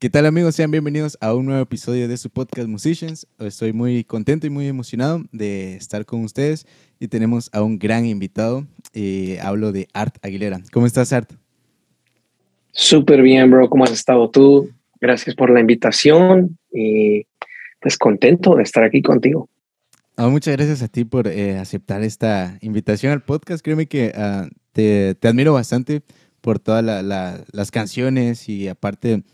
[0.00, 0.54] ¿Qué tal amigos?
[0.54, 3.26] Sean bienvenidos a un nuevo episodio de su podcast Musicians.
[3.40, 6.68] Estoy muy contento y muy emocionado de estar con ustedes
[7.00, 8.64] y tenemos a un gran invitado.
[8.94, 10.60] Eh, hablo de Art Aguilera.
[10.72, 11.32] ¿Cómo estás, Art?
[12.70, 13.68] Súper bien, bro.
[13.68, 14.70] ¿Cómo has estado tú?
[15.00, 17.26] Gracias por la invitación y
[17.80, 19.48] pues contento de estar aquí contigo.
[20.16, 23.64] Ah, muchas gracias a ti por eh, aceptar esta invitación al podcast.
[23.64, 26.02] Créeme que ah, te, admiro bastante
[26.40, 29.24] por todas las canciones y aparte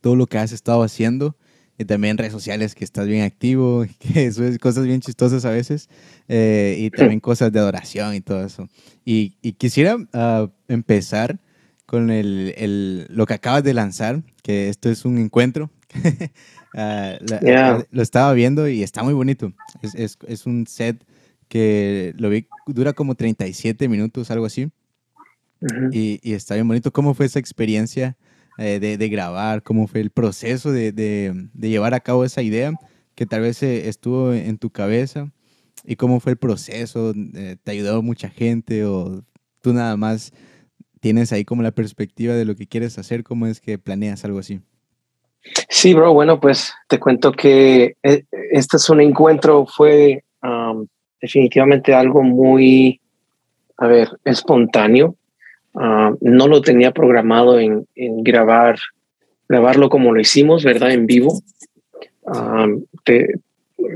[0.00, 1.36] todo lo que has estado haciendo
[1.78, 5.50] y también redes sociales que estás bien activo, que eso es cosas bien chistosas a
[5.50, 5.88] veces,
[6.28, 8.68] eh, y también cosas de adoración y todo eso.
[9.04, 11.40] Y, quisiera uh, empezar
[11.86, 15.70] con el, el, lo que acabas de lanzar, que esto es un encuentro.
[16.74, 19.52] uh, Lo estaba viendo y está muy bonito.
[19.82, 21.04] Es, es, es, un set
[21.48, 24.70] que lo vi, dura como 37 minutos, algo así.
[25.92, 26.92] y, y, está bien bonito.
[26.92, 28.16] ¿Cómo fue esa experiencia?
[28.58, 32.72] Eh, de, grabar, cómo fue el proceso de, de, llevar a cabo esa idea
[33.14, 35.30] que tal vez eh, estuvo en tu cabeza
[35.84, 39.22] y cómo fue el proceso, eh, te ayudó mucha gente o
[39.62, 40.34] tú nada más
[41.00, 44.38] tienes ahí como la perspectiva de lo que quieres hacer, cómo es que planeas algo
[44.38, 44.60] así.
[45.70, 50.24] Sí, bro, bueno, pues te cuento que este es un encuentro, fue
[51.20, 53.00] definitivamente algo muy,
[53.78, 55.16] a ver, espontáneo.
[55.74, 58.78] Ah, no lo tenía programado en, grabar,
[59.48, 60.92] grabarlo como lo hicimos, ¿verdad?
[60.92, 61.42] En vivo.
[62.26, 62.66] Ah,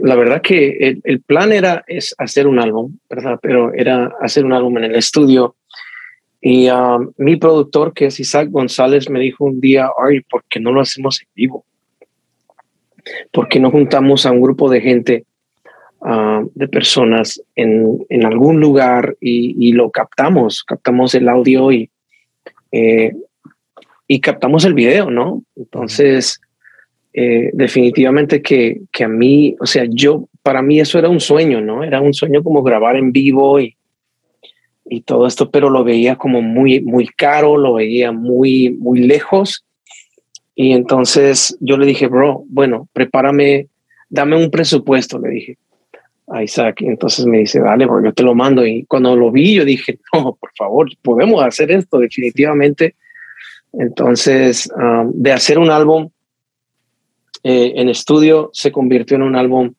[0.03, 3.39] la verdad que el, plan era es hacer un álbum, ¿verdad?
[3.41, 5.57] Pero era hacer un álbum en el estudio.
[6.41, 10.61] Y ah, mi productor, que es Isaac González, me dijo un día, Ari, ¿por qué
[10.61, 11.65] no lo hacemos en vivo?
[13.33, 15.25] ¿Por qué no juntamos a un grupo de gente
[16.03, 21.91] Ah, de personas en, en algún lugar y, lo captamos, captamos el audio y,
[22.71, 23.13] eh,
[24.07, 25.43] y captamos el video, ¿no?
[25.57, 26.41] Entonces,
[27.15, 31.63] eh, definitivamente que, que a mí, o sea, yo, para mí eso era un sueño,
[31.63, 31.83] ¿no?
[31.83, 33.75] Era un sueño como grabar en vivo y,
[34.85, 39.65] y todo esto, pero lo veía como muy, muy caro, lo veía muy, muy lejos.
[40.55, 43.69] Y entonces yo le dije, bro, bueno, prepárame,
[44.11, 45.59] dame un presupuesto, le dije
[46.29, 46.83] a Isaac.
[46.83, 48.67] entonces me dice, dale, yo te lo mando.
[48.67, 52.95] Y cuando lo vi, yo dije, no, por favor, podemos hacer esto definitivamente.
[53.73, 56.11] Entonces, um, de hacer un álbum
[57.43, 59.73] eh, en estudio, se convirtió en un álbum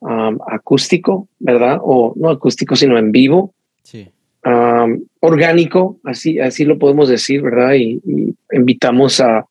[0.00, 1.78] um, acústico, ¿verdad?
[1.82, 3.54] O no acústico, sino en vivo.
[3.82, 4.08] Sí.
[4.44, 7.74] Um, orgánico, así, así lo podemos decir, ¿verdad?
[7.74, 8.00] Y,
[8.52, 9.46] invitamos a,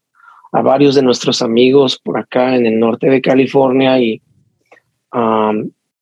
[0.51, 4.21] a, varios de nuestros amigos por acá en el norte de California y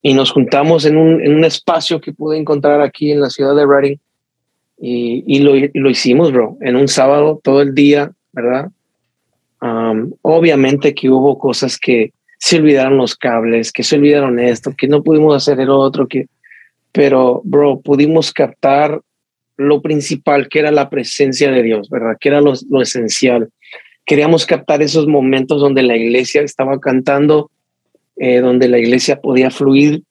[0.02, 3.56] y nos juntamos en un, en un, espacio que pude encontrar aquí en la ciudad
[3.56, 3.98] de Reading
[4.80, 8.70] y, y, lo, lo, hicimos, bro, en un sábado todo el día, ¿verdad?
[10.22, 15.04] obviamente que hubo cosas que se olvidaron los cables, que se olvidaron esto, que no
[15.04, 16.28] pudimos hacer el otro, que,
[16.92, 19.02] pero, bro, pudimos captar
[19.58, 22.18] lo principal, que era la presencia de Dios, ¿verdad?
[22.20, 23.50] Que era lo, lo esencial.
[24.06, 27.50] Queríamos captar esos momentos donde la iglesia estaba cantando
[28.20, 30.02] eh, donde la iglesia podía fluir,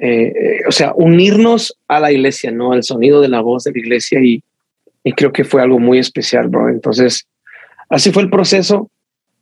[0.00, 2.72] eh, eh, o sea, unirnos a la iglesia, ¿no?
[2.72, 4.42] Al sonido de la voz de la iglesia y,
[5.02, 6.68] y creo que fue algo muy especial, bro.
[6.68, 7.26] Entonces,
[7.88, 8.90] así fue el proceso.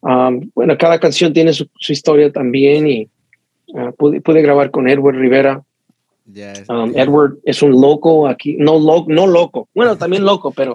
[0.00, 3.08] Um, bueno, cada canción tiene su, historia también y
[3.68, 5.62] uh, pude, pude, grabar con Edward Rivera.
[6.68, 10.74] Um, Edward es un loco aquí, no, lo, no loco, bueno, también loco, pero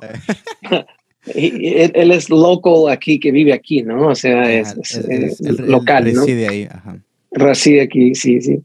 [1.35, 4.07] él, es loco aquí, que vive aquí, ¿no?
[4.07, 4.75] O sea, es,
[5.59, 6.05] local.
[6.05, 6.99] Reside ahí, ajá
[7.31, 8.61] reside aquí, sí, sí.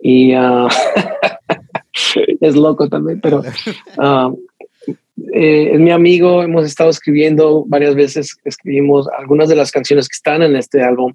[0.00, 0.68] Y uh,
[2.40, 3.40] es loco también, pero
[3.98, 4.36] uh,
[5.32, 10.16] eh, es mi amigo, hemos estado escribiendo varias veces, escribimos algunas de las canciones que
[10.16, 11.12] están en este álbum,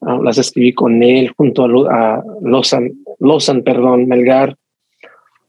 [0.00, 4.56] uh, las escribí con él junto a, a Lozan, perdón, Melgar.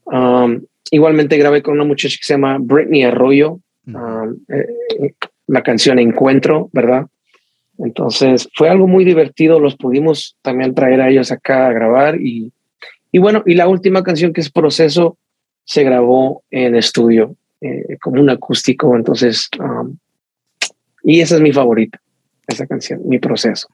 [0.06, 5.14] Um, igualmente grabé con una muchacha que se llama Britney Arroyo, um, eh,
[5.48, 7.08] la canción Encuentro, ¿verdad?
[7.80, 12.52] Entonces fue algo muy divertido, los pudimos también traer a ellos acá a grabar y,
[13.12, 15.18] y bueno, y la última canción que es Proceso
[15.64, 19.98] se grabó en estudio eh, como un acústico, entonces, um,
[21.04, 22.02] y esa es mi favorita,
[22.48, 23.68] esa canción, mi proceso,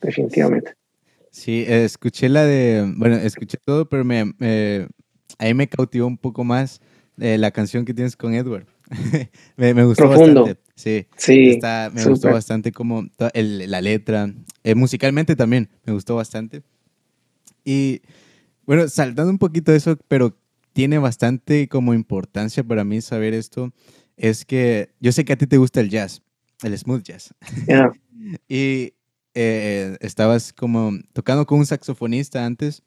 [0.00, 0.74] definitivamente.
[1.30, 4.34] Sí, escuché la de, bueno, escuché todo, pero me,
[5.38, 6.80] ahí me cautivó un poco más
[7.18, 8.66] eh, la canción que tienes con Edward.
[9.56, 10.42] me, me, gustó Profundo.
[10.42, 10.69] bastante.
[10.80, 11.58] Sí, sí
[11.92, 14.32] me gustó bastante como la letra.
[14.64, 16.62] Eh, musicalmente también me gustó bastante.
[17.64, 18.00] Y
[18.64, 20.36] bueno, saltando un poquito de eso, pero
[20.72, 23.72] tiene bastante como importancia para mí saber esto,
[24.16, 26.22] es que yo sé que a ti te gusta el jazz,
[26.62, 27.34] el smooth jazz.
[28.48, 28.94] y
[29.34, 32.82] eh, estabas como tocando con un saxofonista antes,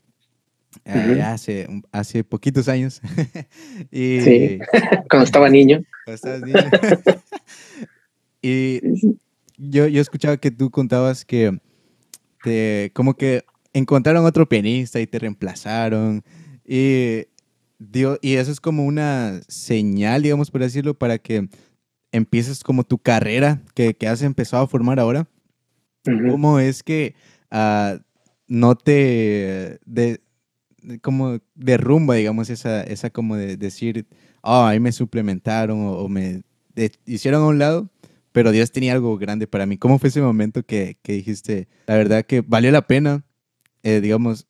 [0.85, 3.01] eh, hace, hace poquitos años.
[3.91, 4.59] y, sí,
[5.09, 5.83] cuando estaba niño.
[6.05, 7.22] Cuando estabas niño.
[8.41, 8.81] Y
[9.57, 11.59] yo, yo escuchaba que tú contabas que
[12.43, 16.23] te, como que encontraron otro pianista y te reemplazaron.
[16.65, 17.27] Y,
[18.21, 21.49] y eso es como una señal, digamos, por decirlo, para que
[22.11, 25.27] empieces como tu carrera que, que has empezado a formar ahora.
[26.29, 27.15] ¿Cómo es que
[27.51, 27.97] uh,
[28.47, 30.21] no te de,
[31.01, 34.05] como derrumba, digamos, esa, esa como de decir,
[34.41, 36.43] oh, ahí me suplementaron o, me
[37.05, 37.89] hicieron a un lado,
[38.31, 39.77] pero Dios tenía algo grande para mí.
[39.77, 43.23] ¿Cómo fue ese momento que, dijiste, la verdad que valió la pena,
[43.83, 44.47] eh, digamos,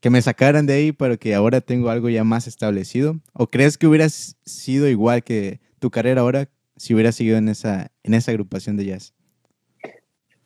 [0.00, 3.16] que me sacaran de ahí para que ahora tengo algo ya más establecido?
[3.32, 7.90] ¿O crees que hubieras sido igual que tu carrera ahora si hubieras seguido en esa,
[8.04, 9.14] en esa agrupación de jazz?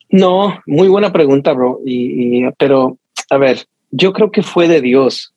[0.08, 1.80] No, muy buena pregunta, bro.
[1.84, 2.98] Y, pero,
[3.30, 5.34] a ver, yo creo que fue de Dios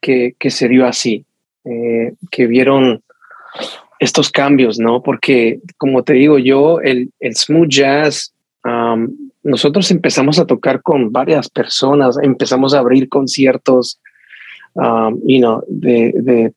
[0.00, 1.24] que, que se dio así,
[1.64, 3.02] eh, que vieron
[3.98, 5.02] estos cambios, ¿no?
[5.02, 8.32] Porque, como te digo yo, el, el smooth jazz,
[9.42, 14.00] nosotros empezamos a tocar con varias personas, empezamos a abrir conciertos,
[14.74, 16.52] no de, de,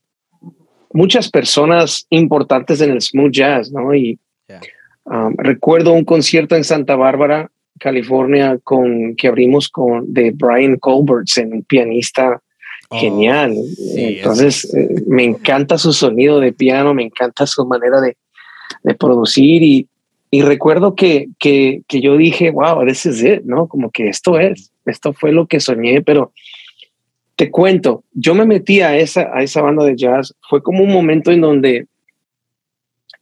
[0.91, 3.94] muchas personas importantes en el smooth jazz, ¿no?
[3.94, 4.19] Y
[5.38, 11.63] recuerdo un concierto en Santa Bárbara, California, con que abrimos con de Brian Colbert, un
[11.63, 12.42] pianista
[12.91, 13.56] Oh, genial.
[13.95, 18.18] Entonces, eh, me encanta su sonido de piano, me encanta su manera de,
[18.83, 19.88] de producir y,
[20.31, 23.68] y recuerdo que, que, que, yo dije, wow, this is it, ¿no?
[23.68, 26.33] Como que esto es, esto fue lo que soñé, pero
[27.36, 30.92] te cuento, yo me metí a esa, a esa banda de jazz, fue como un
[30.92, 31.85] momento en donde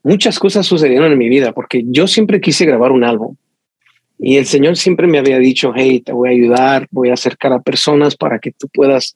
[0.02, 3.36] muchas cosas sucedieron en mi vida, porque yo siempre quise grabar un álbum.
[4.18, 7.54] Y el Señor siempre me había dicho, hey, te voy a ayudar, voy a acercar
[7.54, 9.16] a personas para que tú puedas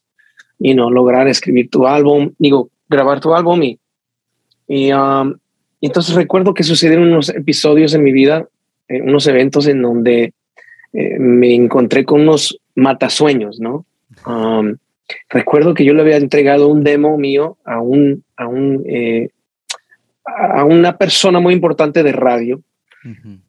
[0.61, 3.79] y no lograr escribir tu álbum, digo, grabar tu álbum y,
[4.67, 5.33] y um,
[5.81, 8.47] entonces recuerdo que sucedieron unos episodios en mi vida,
[8.87, 10.33] eh, unos eventos en donde
[10.93, 13.85] eh, me encontré con unos matasueños, ¿no?
[14.27, 14.75] Um,
[15.29, 19.29] recuerdo que yo le había entregado un demo mío a un, a un, eh,
[20.25, 22.61] a una persona muy importante de radio.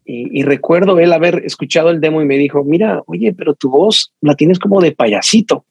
[0.07, 3.69] y, y, recuerdo él haber escuchado el demo y me dijo, mira, oye, pero tu
[3.69, 5.67] voz la tienes como de payasito.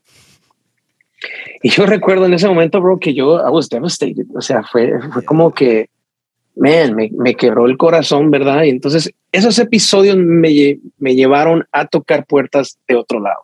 [1.62, 4.26] Y yo recuerdo en ese momento, bro, que yo, I was devastated.
[4.36, 5.90] O sea, fue, fue como que,
[6.56, 8.64] man, me, me quebró el corazón, ¿verdad?
[8.64, 13.44] Y entonces esos episodios me, me llevaron a tocar puertas de otro lado.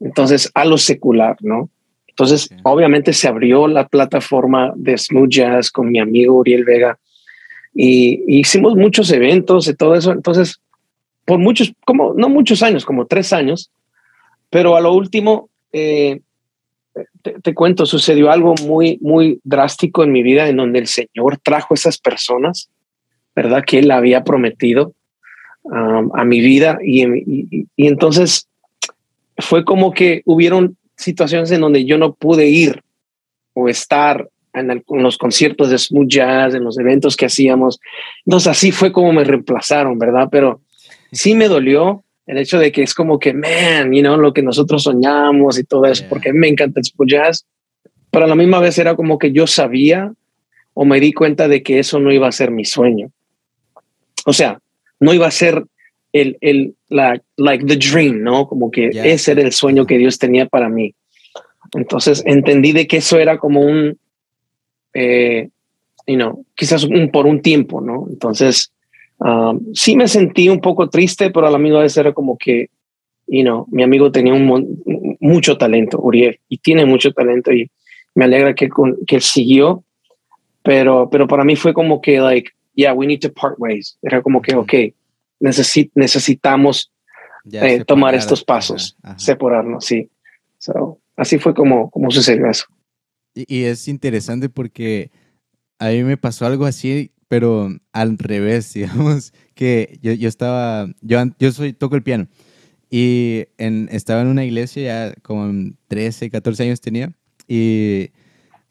[0.00, 1.70] Entonces, a lo secular, ¿no?
[2.08, 6.98] Entonces, obviamente se abrió la plataforma de Smooth Jazz con mi amigo Uriel Vega
[7.74, 10.12] y, hicimos muchos eventos y todo eso.
[10.12, 10.60] Entonces,
[11.26, 13.70] por muchos, como no muchos años, como tres años,
[14.48, 16.20] pero a lo último, eh,
[17.42, 21.74] te, cuento, sucedió algo muy, muy drástico en mi vida en donde el Señor trajo
[21.74, 22.70] esas personas,
[23.34, 23.64] ¿verdad?
[23.66, 24.92] Que Él había prometido
[25.64, 28.48] um, a mi vida y, entonces
[29.38, 32.82] fue como que hubieron situaciones en donde yo no pude ir
[33.52, 37.78] o estar en, los conciertos de smooth jazz, en los eventos que hacíamos.
[38.24, 40.28] Entonces así fue como me reemplazaron, ¿verdad?
[40.30, 40.60] Pero
[41.12, 44.42] sí me dolió el hecho de que es como que, man, you know, lo que
[44.42, 47.46] nosotros soñamos y todo eso, porque me encanta el jazz,
[48.10, 50.12] pero a la misma vez era como que yo sabía
[50.74, 53.10] o me di cuenta de que eso no iba a ser mi sueño.
[54.26, 54.58] O sea,
[54.98, 55.64] no iba a ser
[56.12, 58.46] el, el la, like the dream, ¿no?
[58.48, 60.94] Como que ese era el sueño que Dios tenía para mí.
[61.74, 63.98] Entonces entendí de que eso era como un,
[64.94, 65.48] eh,
[66.06, 68.06] you know, quizás un, por un tiempo, ¿no?
[68.10, 68.72] Entonces,
[69.18, 72.68] Um, sí me sentí un poco triste, pero a la misma vez era como que,
[73.26, 74.82] you know, mi amigo tenía un,
[75.20, 77.70] mucho talento, Uriel, y tiene mucho talento y
[78.14, 78.68] me alegra que,
[79.06, 79.84] que siguió,
[80.62, 83.98] pero, pero para mí fue como que, like, yeah, we need to part ways.
[84.02, 84.74] Era como que, ok,
[85.40, 86.92] necesitamos
[87.52, 90.10] eh, tomar estos pasos, separarnos, sí.
[90.58, 92.66] So, así fue como, como sucedió eso.
[93.34, 95.10] Y, y es interesante porque
[95.78, 101.22] a mí me pasó algo así pero al revés, digamos, que yo, yo estaba, yo,
[101.38, 102.28] yo soy, toco el piano
[102.90, 107.12] y en, estaba en una iglesia ya como 13, 14 años tenía
[107.48, 108.10] y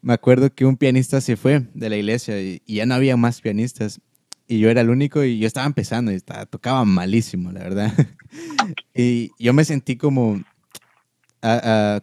[0.00, 3.40] me acuerdo que un pianista se fue de la iglesia y, ya no había más
[3.40, 4.00] pianistas
[4.48, 7.92] y yo era el único y yo estaba empezando y estaba, tocaba malísimo, la verdad.
[8.94, 10.40] y yo me sentí como,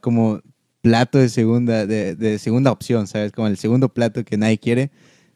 [0.01, 0.41] como
[0.81, 3.31] plato de segunda, de, de segunda opción, ¿sabes?
[3.31, 4.91] Como el segundo plato que nadie quiere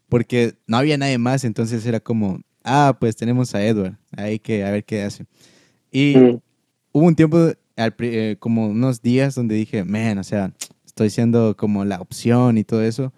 [0.08, 4.64] porque no había nadie más, entonces era como, ah, pues tenemos a Edward, hay que
[4.64, 5.26] a ver qué hace.
[5.90, 6.40] Y mm.
[6.92, 10.52] hubo un tiempo, eh, como unos días, donde dije, man, o sea,
[10.84, 13.12] estoy siendo como la opción y todo eso.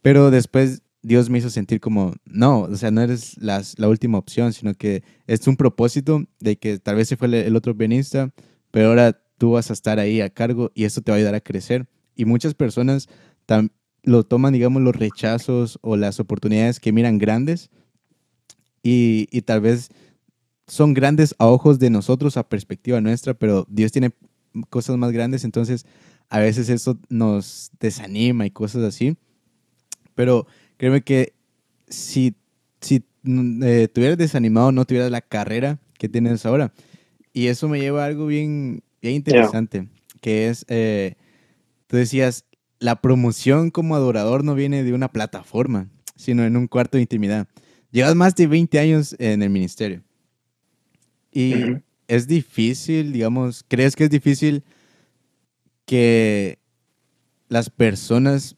[0.00, 4.52] Pero después Dios me hizo sentir como, no, o sea, no eres la última opción,
[4.52, 8.30] sino que es un propósito de que tal vez se fue el, otro pianista,
[8.70, 11.34] pero ahora tú vas a estar ahí a cargo y eso te va a ayudar
[11.34, 11.86] a crecer.
[12.16, 13.08] Y muchas personas
[14.04, 17.70] lo toman, digamos, los rechazos o las oportunidades que miran grandes
[18.82, 19.90] y, y tal vez
[20.66, 24.12] son grandes a ojos de nosotros, a perspectiva nuestra, pero Dios tiene
[24.70, 25.84] cosas más grandes, entonces
[26.28, 29.16] a veces eso nos desanima y cosas así.
[30.14, 30.46] Pero
[30.76, 31.34] créeme que
[31.88, 32.34] si,
[32.80, 36.72] si mm, eh, tuvieras desanimado, no tuvieras la carrera que tienes ahora.
[37.32, 39.88] Y eso me lleva a algo bien, bien interesante,
[40.20, 41.16] que es, eh,
[41.88, 42.44] tú decías,
[42.84, 47.48] la promoción como adorador no viene de una plataforma, sino en un cuarto de intimidad.
[47.90, 50.02] Llevas más de 20 años en el ministerio.
[51.32, 51.54] Y
[52.08, 54.64] es difícil, digamos, ¿crees que es difícil
[55.86, 56.58] que
[57.48, 58.54] las personas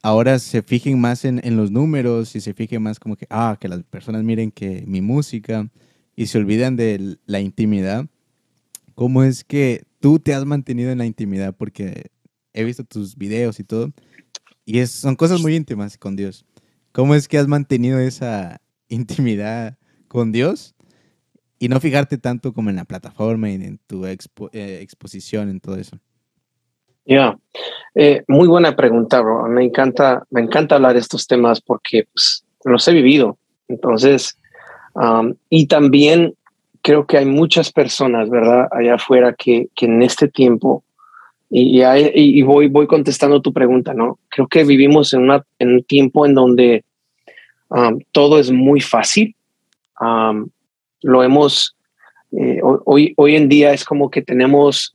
[0.00, 3.68] ahora se fijen más en, los números y se fijen más como que, ah, que
[3.68, 5.68] las personas miren que mi música
[6.16, 8.06] y se olvidan de la intimidad.
[8.94, 11.54] ¿Cómo es que tú te has mantenido en la intimidad?
[11.54, 12.10] Porque
[12.58, 13.92] he visto tus videos y todo
[14.64, 16.44] y son cosas muy íntimas con Dios.
[16.92, 20.74] ¿Cómo es que has mantenido esa intimidad con Dios
[21.58, 24.18] y no fijarte tanto como en la plataforma y en tu eh,
[24.82, 25.98] exposición, en todo eso?
[27.06, 27.38] Ya,
[27.94, 29.48] eh, muy buena pregunta, bro.
[29.48, 33.38] Me encanta, me encanta hablar de estos temas porque pues, los he vivido.
[33.68, 34.36] Entonces,
[35.48, 36.34] y también
[36.82, 38.66] creo que hay muchas personas, ¿verdad?
[38.70, 40.84] Allá afuera que, que en este tiempo,
[41.50, 44.18] y, y, voy, voy contestando tu pregunta, ¿no?
[44.28, 46.84] Creo que vivimos en, una, en un tiempo en donde
[48.12, 49.34] todo es muy fácil.
[51.02, 51.76] lo hemos,
[52.32, 54.94] eh, hoy, hoy en día es como que tenemos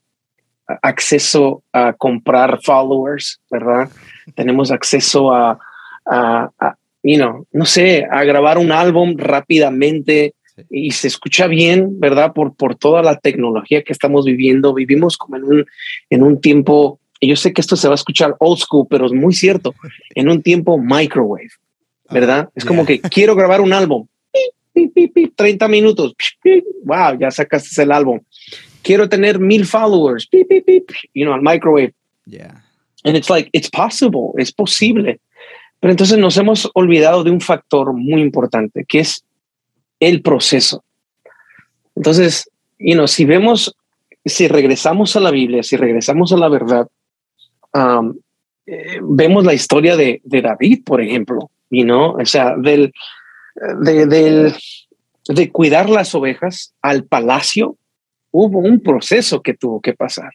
[0.82, 3.90] acceso a comprar followers, ¿verdad?
[4.36, 5.60] Tenemos acceso a,
[6.06, 10.34] a, you know, no sé, a grabar un álbum rápidamente
[10.70, 12.34] y se escucha bien, ¿verdad?
[12.34, 14.74] Por, por toda la tecnología que estamos viviendo.
[14.74, 15.66] Vivimos como en un,
[16.10, 19.06] en un tiempo, y yo sé que esto se va a escuchar old school, pero
[19.06, 19.74] es muy cierto,
[20.16, 21.52] en un tiempo microwave,
[22.10, 22.50] ¿verdad?
[22.56, 24.08] es como que quiero grabar un álbum.
[25.36, 26.16] 30 minutos.
[26.84, 28.20] Wow, ya sacaste el álbum
[28.84, 30.28] quiero tener mil followers,
[31.14, 31.94] you know, al microwave.
[32.26, 32.62] Yeah.
[33.04, 35.20] And it's like, it's possible, es posible.
[35.80, 39.26] Pero entonces nos hemos olvidado de un factor muy importante, que es
[40.08, 40.84] el proceso.
[41.96, 43.76] Entonces, you know, si vemos,
[44.26, 46.88] si regresamos a la Biblia, si regresamos a la verdad,
[47.74, 48.16] um,
[48.66, 52.94] eh, vemos la historia de, de, David, por ejemplo, y no, o sea, del,
[53.82, 54.54] de, del,
[55.28, 57.78] de cuidar las ovejas al palacio
[58.32, 60.32] hubo un proceso que tuvo que pasar.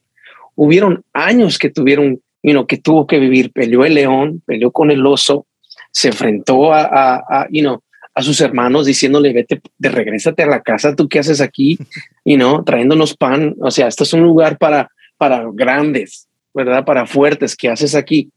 [0.54, 3.52] Hubieron años que tuvieron, you know, que tuvo que vivir.
[3.52, 5.46] Peleó el león, peleó con el oso,
[5.90, 7.82] se enfrentó a, a, you know,
[8.18, 11.78] a sus hermanos diciéndole, vete, de regrésate a la casa, tú qué haces aquí,
[12.24, 13.54] y no trayéndonos pan.
[13.60, 16.84] O sea, esto es un lugar para, para grandes, ¿verdad?
[16.84, 18.32] Para fuertes, ¿qué haces aquí?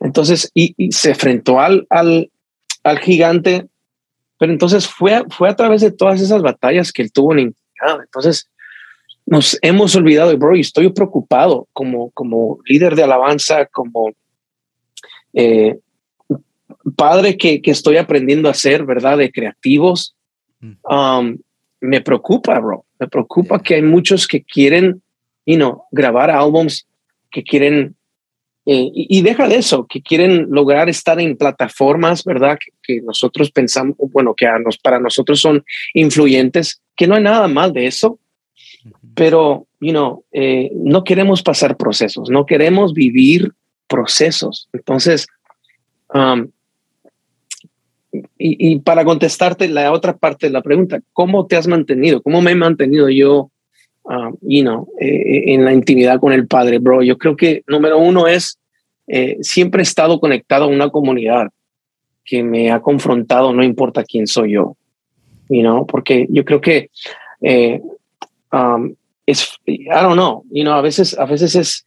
[0.00, 2.32] Entonces, y, se enfrentó al, al,
[2.82, 3.68] al, gigante,
[4.40, 7.54] pero entonces fue, fue a través de todas esas batallas que él tuvo en
[8.02, 8.50] Entonces,
[9.24, 14.10] nos hemos olvidado, bro, y estoy preocupado como, como líder de alabanza, como
[15.32, 15.78] eh,
[16.96, 19.18] padre que, que, estoy aprendiendo a ser, ¿verdad?
[19.18, 20.14] De creativos.
[20.60, 20.72] Mm.
[20.84, 21.38] Um,
[21.80, 22.84] me preocupa, bro.
[22.98, 25.02] Me preocupa que hay muchos que quieren,
[25.44, 26.86] you know, grabar álbums,
[27.30, 27.94] que quieren,
[28.64, 32.58] eh, y, deja de eso, que quieren lograr estar en plataformas, ¿verdad?
[32.82, 37.46] Que, nosotros pensamos, bueno, que a nos, para nosotros son influyentes, que no hay nada
[37.48, 38.18] mal de eso
[39.14, 43.52] pero, you know, eh, no queremos pasar procesos, no queremos vivir
[43.86, 44.68] procesos.
[44.72, 45.26] Entonces,
[46.12, 46.48] um,
[48.38, 52.22] y, para contestarte la otra parte de la pregunta, ¿cómo te has mantenido?
[52.22, 53.50] ¿Cómo me he mantenido yo,
[54.04, 57.02] um, you know, eh, en la intimidad con el Padre, bro?
[57.02, 58.58] Yo creo que número uno es,
[59.06, 61.48] eh, siempre he estado conectado a una comunidad
[62.24, 64.76] que me ha confrontado, no importa quién soy yo,
[65.48, 66.90] you know, porque yo creo que
[68.52, 68.94] um,
[69.26, 71.84] es, I don't know, you know, a veces, a veces es,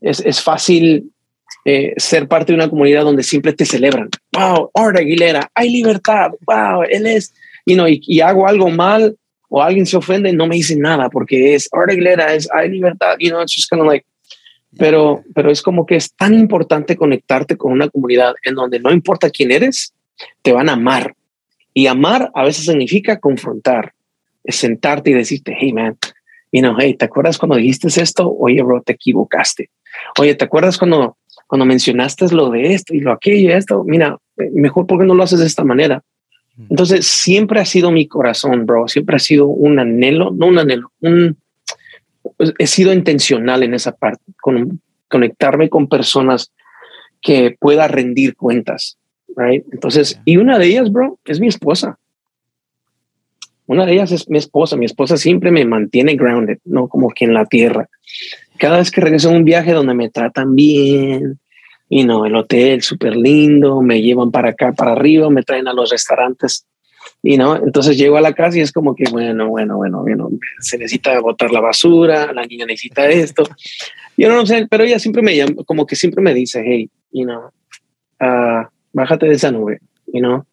[0.00, 1.12] es, es fácil
[1.68, 4.08] eh, ser parte de una comunidad donde siempre te celebran.
[4.32, 6.30] Wow, Art Aguilera, hay libertad.
[6.46, 7.34] Wow, él es,
[7.66, 9.16] you know, y, hago algo mal
[9.48, 13.16] o alguien se ofende, no me dicen nada porque es Art Aguilera, es hay libertad.
[13.18, 14.06] You know, it's just kind of like,
[14.78, 18.92] pero, pero es como que es tan importante conectarte con una comunidad en donde no
[18.92, 19.92] importa quién eres,
[20.42, 21.16] te van a amar
[21.74, 23.92] Y amar a veces significa confrontar,
[24.44, 25.98] es sentarte y decirte, hey man,
[26.52, 28.32] you know, hey, ¿te acuerdas cuando dijiste esto?
[28.38, 29.68] Oye, bro, te equivocaste.
[30.20, 31.16] Oye, ¿te acuerdas cuando,
[31.46, 33.84] cuando mencionaste lo de esto y lo aquello y esto?
[33.84, 34.18] Mira,
[34.52, 36.02] mejor porque no lo haces de esta manera.
[36.70, 40.90] Entonces, siempre ha sido mi corazón, bro, siempre ha sido un anhelo, no un anhelo,
[41.00, 41.36] un,
[42.36, 46.52] pues, he sido intencional en esa parte, con conectarme con personas
[47.20, 48.96] que pueda rendir cuentas,
[49.36, 49.64] right?
[49.70, 51.98] Entonces, y una de ellas, bro, es mi esposa.
[53.66, 54.76] Una de ellas es mi esposa.
[54.76, 57.88] Mi esposa siempre me mantiene grounded, no como que en la tierra.
[58.58, 61.38] Cada vez que regreso a un viaje donde me tratan bien,
[61.88, 65.72] y no, el hotel súper lindo, me llevan para acá, para arriba, me traen a
[65.72, 66.66] los restaurantes.
[67.22, 70.30] Y no, entonces llego a la casa y es como que, bueno, bueno, bueno, bueno,
[70.60, 73.44] se necesita botar la basura, la niña necesita esto.
[74.16, 77.24] Yo no sé, pero ella siempre me llama, como que siempre me dice, hey, you
[77.24, 77.50] know,
[78.20, 79.80] uh, bájate de esa nube,
[80.12, 80.44] you know.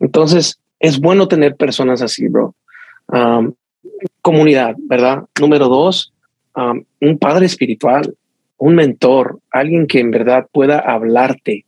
[0.00, 2.54] Entonces, es bueno tener personas así, bro.
[4.22, 5.24] Comunidad, ¿verdad?
[5.40, 6.12] Número dos,
[6.58, 8.14] um, un padre espiritual,
[8.58, 11.64] un mentor, alguien que en verdad pueda hablarte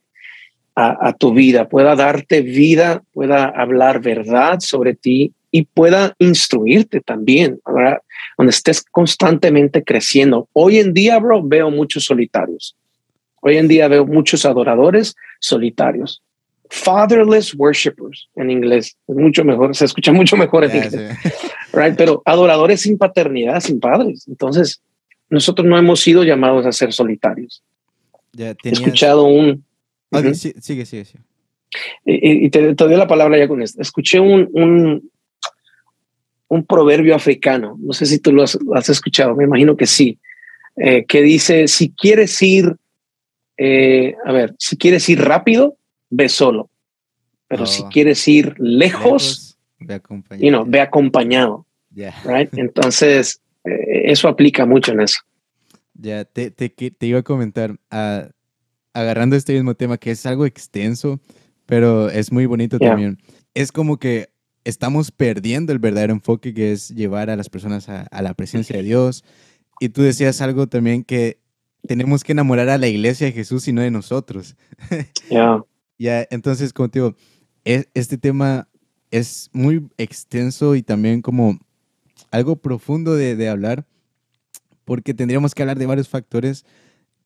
[0.77, 7.61] a, tu vida, pueda darte vida, pueda hablar verdad sobre ti y pueda instruirte también,
[7.67, 7.99] ¿verdad?
[8.39, 10.49] Donde estés constantemente creciendo.
[10.55, 12.77] Hoy en día, bro, veo muchos solitarios.
[13.43, 16.23] Hoy en día veo muchos adoradores solitarios.
[16.71, 18.97] Fatherless worshippers en inglés.
[19.07, 21.19] Es mucho mejor, se escucha mucho mejor en inglés.
[21.73, 21.97] Right?
[21.97, 24.27] Pero adoradores sin paternidad, sin padres.
[24.29, 24.81] Entonces,
[25.29, 27.63] nosotros no hemos sido llamados a ser solitarios.
[28.37, 29.65] He escuchado un...
[30.35, 31.05] sigue, sigue, sigue.
[32.05, 33.81] Y, te, doy la palabra ya con esto.
[33.81, 35.11] Escuché un, un,
[36.51, 40.19] un proverbio africano, no sé si tú lo has, escuchado, me imagino que sí,
[40.77, 42.75] eh, que dice, si quieres ir,
[43.57, 45.77] eh, a ver, si quieres ir rápido,
[46.11, 46.69] ve solo,
[47.47, 47.89] pero si oh.
[47.89, 49.50] quieres ir lejos,
[49.81, 50.65] ve acompañado.
[50.67, 51.67] ve acompañado.
[52.25, 52.53] Right?
[52.57, 55.21] Entonces, eh, eso aplica mucho en eso.
[55.95, 58.29] Ya, te, te, te iba a comentar, ah,
[58.95, 61.21] agarrando este mismo tema, que es algo extenso,
[61.67, 63.19] pero es muy bonito también.
[63.55, 64.31] Es como que
[64.65, 68.83] estamos perdiendo el verdadero enfoque que es llevar a las personas a, la presencia de
[68.83, 69.25] Dios.
[69.79, 71.39] Y tú decías algo también que
[71.87, 74.57] tenemos que enamorar a la iglesia de Jesús y no de nosotros.
[75.31, 75.63] Ya.
[75.97, 77.15] ya, entonces, como te digo,
[77.65, 78.69] e, este tema
[79.11, 81.59] es muy extenso y también como
[82.31, 83.87] algo profundo de, hablar,
[84.85, 86.65] porque tendríamos que hablar de varios factores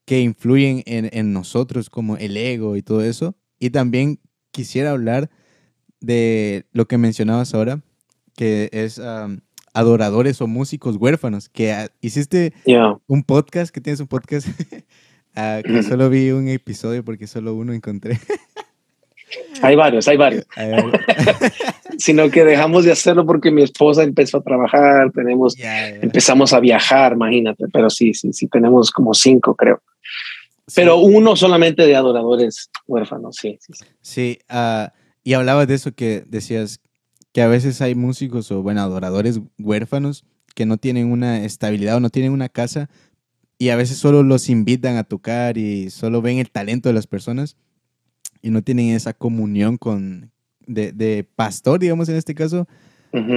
[0.05, 3.35] que influyen en, nosotros, como el ego y todo eso.
[3.59, 4.19] Y también
[4.51, 5.31] quisiera hablar
[6.01, 7.81] de lo que mencionabas ahora,
[8.37, 9.01] que es
[9.73, 12.53] adoradores o músicos huérfanos, que hiciste
[13.07, 14.47] un podcast, que tienes un podcast,
[15.35, 18.19] ah, que solo vi un episodio porque solo uno encontré.
[19.63, 20.47] Hay varios, hay varios.
[21.99, 27.13] Sino que dejamos de hacerlo porque mi esposa empezó a trabajar, tenemos, empezamos a viajar,
[27.13, 29.81] imagínate, pero sí, sí, sí, tenemos como cinco, creo.
[30.75, 33.59] Pero uno solamente de adoradores huérfanos, sí.
[33.61, 34.89] Sí, sí uh,
[35.23, 36.81] y hablabas de eso que decías
[37.33, 42.01] que a veces hay músicos o, bueno, adoradores huérfanos que no tienen una estabilidad o
[42.01, 42.89] no tienen una casa
[43.59, 47.07] y a veces solo los invitan a tocar y solo ven el talento de las
[47.07, 47.57] personas
[48.45, 50.31] y no tienen esa comunión con
[50.67, 52.69] de, pastor, digamos en este caso,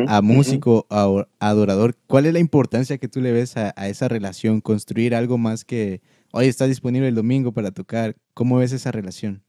[0.08, 1.96] a músico, a adorador.
[2.08, 4.60] ¿Cuál es la importancia que tú le ves a, esa relación?
[4.60, 6.02] Construir algo más que,
[6.34, 8.17] hoy está disponible el domingo para tocar.
[8.34, 9.41] ¿Cómo ves esa relación?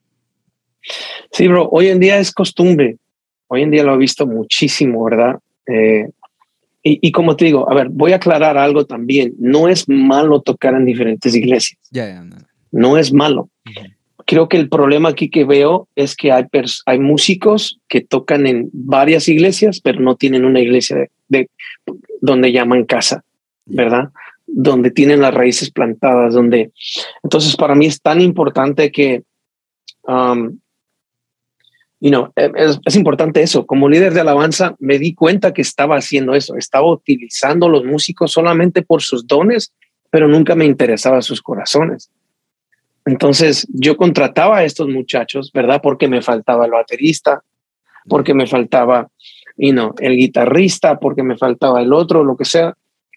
[1.32, 2.96] Sí, bro, hoy en día es costumbre.
[3.48, 5.40] Hoy en día lo he visto muchísimo, ¿verdad?
[5.66, 6.08] Eh,
[6.84, 9.34] y, como te digo, a ver, voy a aclarar algo también.
[9.38, 11.80] No es malo tocar en diferentes iglesias.
[11.90, 12.36] Ya, no.
[12.70, 12.96] no.
[12.96, 13.50] es malo
[14.28, 16.44] creo que el problema aquí que veo es que hay,
[16.84, 21.48] hay músicos que tocan en varias iglesias, pero no tienen una iglesia de,
[22.20, 23.24] donde llaman casa,
[23.64, 24.10] ¿verdad?
[24.46, 26.72] Donde tienen las raíces plantadas, donde...
[27.22, 29.22] Entonces, para mí es tan importante que,
[30.02, 30.58] um,
[31.98, 33.64] you know, e, es, es importante eso.
[33.64, 36.54] Como líder de alabanza, me di cuenta que estaba haciendo eso.
[36.56, 39.72] Estaba utilizando los músicos solamente por sus dones,
[40.10, 42.10] pero nunca me interesaba sus corazones.
[43.08, 45.80] Entonces yo contrataba a estos muchachos, ¿verdad?
[45.82, 47.42] Porque me faltaba el baterista,
[48.06, 49.08] porque me faltaba,
[49.56, 52.76] y no, el guitarrista, porque me faltaba el otro, lo que sea.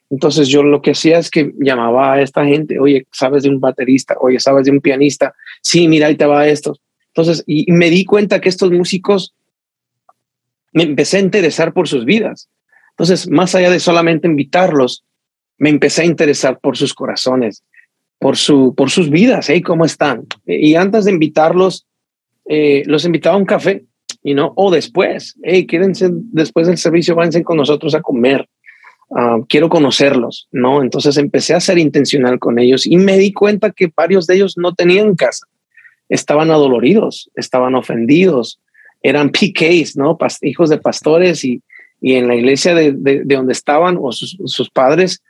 [0.10, 3.60] Entonces yo lo que hacía es que llamaba a esta gente, oye, ¿sabes de un
[3.60, 4.16] baterista?
[4.22, 5.36] Oye, ¿sabes de un pianista?
[5.62, 6.78] Sí, mira, ahí te va esto.
[7.08, 9.34] Entonces, y me di cuenta que estos músicos
[10.72, 12.48] me empecé a interesar por sus vidas.
[12.92, 15.04] Entonces, más allá de solamente invitarlos,
[15.58, 17.66] me empecé a interesar por sus corazones
[18.22, 19.64] por, su, por sus vidas, ¿eh?
[19.64, 20.28] ¿Cómo están?
[20.46, 21.88] Y antes de invitarlos,
[22.48, 23.84] eh, los invitaba a un café
[24.24, 28.48] you know, o después, hey, quédense después del servicio, váyanse con nosotros a comer.
[29.16, 30.84] Ah, quiero conocerlos, ¿no?
[30.84, 34.54] Entonces empecé a ser intencional con ellos y me di cuenta que varios de ellos
[34.56, 35.48] no tenían casa,
[36.08, 38.62] estaban adoloridos, estaban ofendidos,
[39.02, 40.18] eran PKs, ¿no?
[40.44, 41.62] hijos de pastores y,
[42.00, 45.22] y en la iglesia de, de, donde estaban o sus, sus, padres,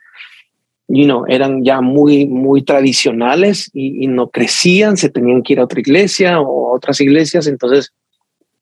[0.88, 5.60] you know, eran ya muy, muy tradicionales y, y, no crecían, se tenían que ir
[5.60, 7.92] a otra iglesia o otras iglesias, entonces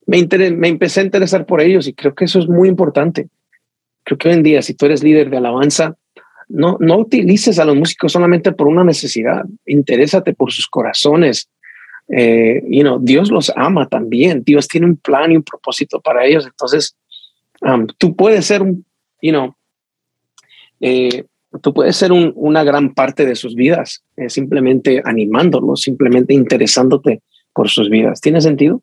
[0.06, 3.28] me, me empecé a interesar por ellos y creo que eso es muy importante.
[4.04, 5.96] Creo que hoy en día, si tú eres líder de alabanza,
[6.48, 11.48] no, no utilices a los músicos solamente por una necesidad, interésate por sus corazones,
[12.09, 14.42] eh, you know, Dios los ama también.
[14.42, 16.44] Dios tiene un plan y un propósito para ellos.
[16.44, 16.96] Entonces,
[17.61, 18.62] um, tú puedes ser
[19.22, 19.54] you know,
[20.80, 21.24] eh,
[21.62, 27.68] tú puedes ser una gran parte de sus vidas, eh, simplemente animándolos, simplemente interesándote por
[27.68, 28.20] sus vidas.
[28.20, 28.82] ¿Tiene sentido?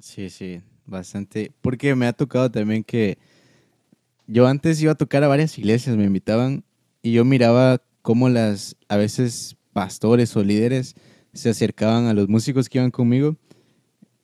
[0.00, 1.52] Sí, sí, bastante.
[1.60, 3.18] Porque me ha tocado también que
[4.26, 6.64] yo antes iba a tocar a varias iglesias, me invitaban
[7.02, 10.94] y yo miraba cómo las, a veces, pastores o líderes
[11.32, 13.36] se acercaban a los músicos que iban conmigo.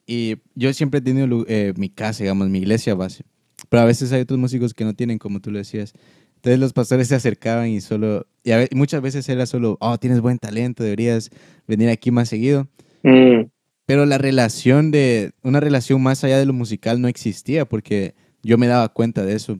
[0.07, 3.24] Y yo siempre he tenido eh, mi casa, digamos, mi iglesia base.
[3.68, 5.92] Pero a veces hay otros músicos que no tienen, como tú lo decías.
[6.38, 10.38] Entonces los pastores se acercaban y solo, y, muchas veces era solo, oh, tienes buen
[10.38, 11.31] talento, deberías
[11.66, 12.68] venir aquí más seguido.
[13.03, 13.46] Mm.
[13.87, 18.57] Pero la relación de, una relación más allá de lo musical no existía porque yo
[18.57, 19.59] me daba cuenta de eso,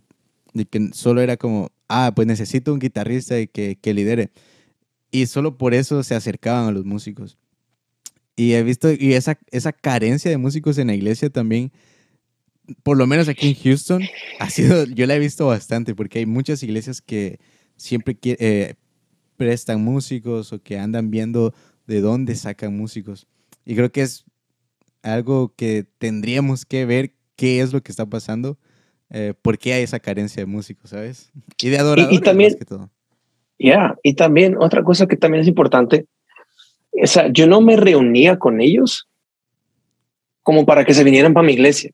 [0.55, 4.31] de que solo era como, ah, pues necesito un guitarrista que, que lidere.
[5.11, 7.38] Y solo por eso se acercaban a los músicos.
[8.37, 11.73] Y he visto, y esa, esa carencia de músicos en la iglesia también,
[12.83, 14.02] por lo menos aquí en Houston,
[14.38, 17.38] ha sido, yo la he visto bastante, porque hay muchas iglesias que
[17.76, 18.74] siempre eh,
[19.37, 21.54] prestan músicos o que andan viendo
[21.87, 23.26] de dónde sacan músicos.
[23.64, 24.24] Y creo que es
[25.02, 28.59] algo que tendríamos que ver qué es lo que está pasando,
[29.11, 31.31] eh, por qué hay esa carencia de músicos, ¿sabes?
[31.62, 32.90] Y de adoradores, y, también, más que todo.
[33.59, 36.07] Ya, y también otra cosa que también es importante,
[37.02, 39.09] o sea, yo no me reunía con ellos
[40.42, 41.90] como para que se vinieran para mi iglesia.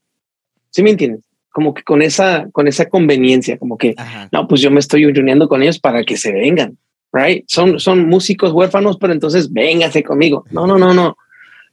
[0.74, 1.22] ¿Sí me entiendes?
[1.52, 3.94] Como que con esa, con esa conveniencia, como que,
[4.32, 6.76] no, pues yo me estoy reuniendo con ellos para que se vengan,
[7.12, 7.44] right?
[7.46, 10.44] Son, son músicos huérfanos, pero entonces véngase conmigo.
[10.50, 11.16] No, no, no, no.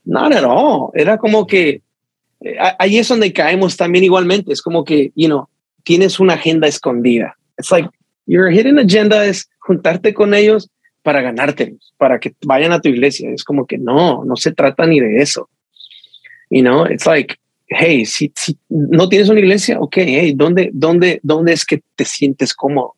[0.06, 0.92] Not at all.
[0.94, 1.82] Era como que
[2.42, 4.54] eh, ahí es donde caemos también igualmente.
[4.54, 5.48] Es como que, you know,
[5.84, 7.36] tienes una agenda escondida.
[7.58, 7.90] It's like
[8.28, 10.70] your hidden agenda es juntarte con ellos
[11.02, 13.32] para ganártelos, para que vayan a tu iglesia.
[13.32, 15.50] Es como que no, no se trata ni de eso.
[16.52, 17.41] You know, it's like,
[17.72, 22.06] hey, si, si no tienes una iglesia, ok, hey, ¿dónde, dónde, ¿dónde es que te
[22.06, 22.96] sientes cómodo?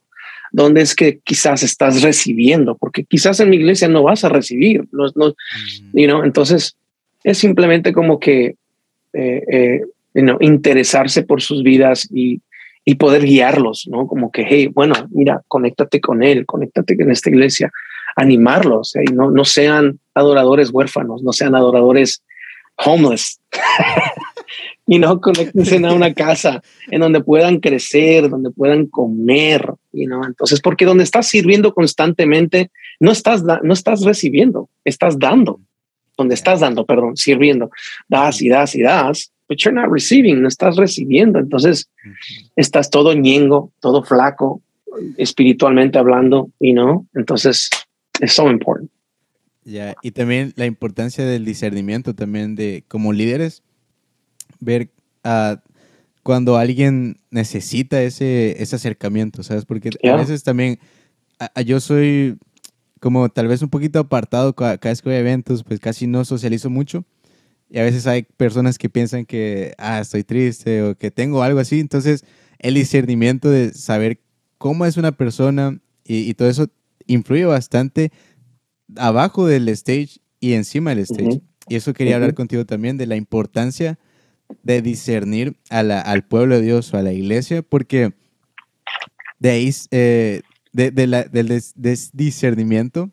[0.51, 2.75] ¿Dónde es que quizás estás recibiendo?
[2.75, 5.97] Porque quizás en mi iglesia no vas a recibir, no, no, mm.
[5.97, 6.75] you know, entonces
[7.23, 8.55] es simplemente como que
[9.13, 9.81] eh, eh,
[10.41, 12.41] interesarse por sus vidas y,
[12.83, 14.07] y poder guiarlos, ¿no?
[14.07, 17.71] Como que, hey, bueno, mira, conéctate con él, conéctate con esta iglesia,
[18.15, 22.23] animarlos, y no, no sean adoradores huérfanos, no sean adoradores
[22.77, 23.39] homeless.
[24.85, 30.25] y no conéctense a una casa en donde puedan crecer, donde puedan comer, y no
[30.25, 35.59] entonces porque donde estás sirviendo constantemente no estás no estás recibiendo, estás dando.
[36.15, 37.71] Donde estás dando, perdón, sirviendo,
[38.07, 41.39] das y das y das, but you're not receiving, no estás recibiendo.
[41.39, 41.89] Entonces
[42.55, 44.61] estás todo ñengo, todo flaco,
[45.17, 47.07] espiritualmente hablando, y no.
[47.15, 47.69] Entonces
[48.19, 48.91] es so important.
[49.65, 53.63] Ya, y también la importancia del discernimiento también de como líderes,
[54.63, 54.91] ver
[55.23, 55.55] uh,
[56.23, 59.65] cuando alguien necesita ese, ese acercamiento, ¿sabes?
[59.65, 60.79] Porque a veces también
[61.65, 62.37] yo soy
[62.99, 66.07] como tal vez un poquito apartado cada, cada vez que voy a eventos, pues casi
[66.07, 67.03] no socializo mucho
[67.73, 71.59] y a veces hay personas que piensan que, ah, estoy triste o que tengo algo
[71.59, 71.79] así.
[71.79, 72.23] Entonces,
[72.59, 74.19] el discernimiento de saber
[74.59, 76.67] cómo es una persona y, todo eso
[77.07, 78.11] influye bastante
[78.95, 81.41] abajo del stage y encima del stage.
[81.67, 83.97] Y eso quería hablar contigo también de la importancia
[84.63, 88.13] de discernir a la, al pueblo de Dios o a la iglesia, porque
[89.39, 91.61] de ahí, eh, de, la, del
[92.13, 93.11] discernimiento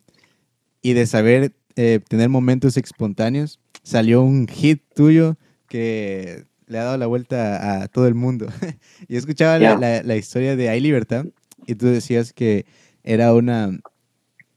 [0.83, 5.37] y de saber eh, tener momentos espontáneos, salió un hit tuyo
[5.69, 8.47] que le ha dado la vuelta a todo el mundo.
[9.09, 11.27] Yo escuchaba la, historia de Hay Libertad
[11.67, 12.65] y tú decías que
[13.03, 13.81] era una...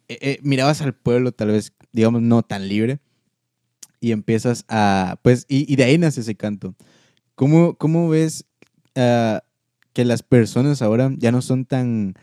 [0.10, 3.00] Eh, mirabas al pueblo tal vez, digamos, no tan libre
[4.04, 5.20] y empiezas a...
[5.22, 6.76] Pues, y, de ahí nace ese canto.
[7.36, 8.46] ¿Cómo, cómo ves
[8.96, 9.44] ah,
[9.94, 12.16] que las personas ahora ya no son tan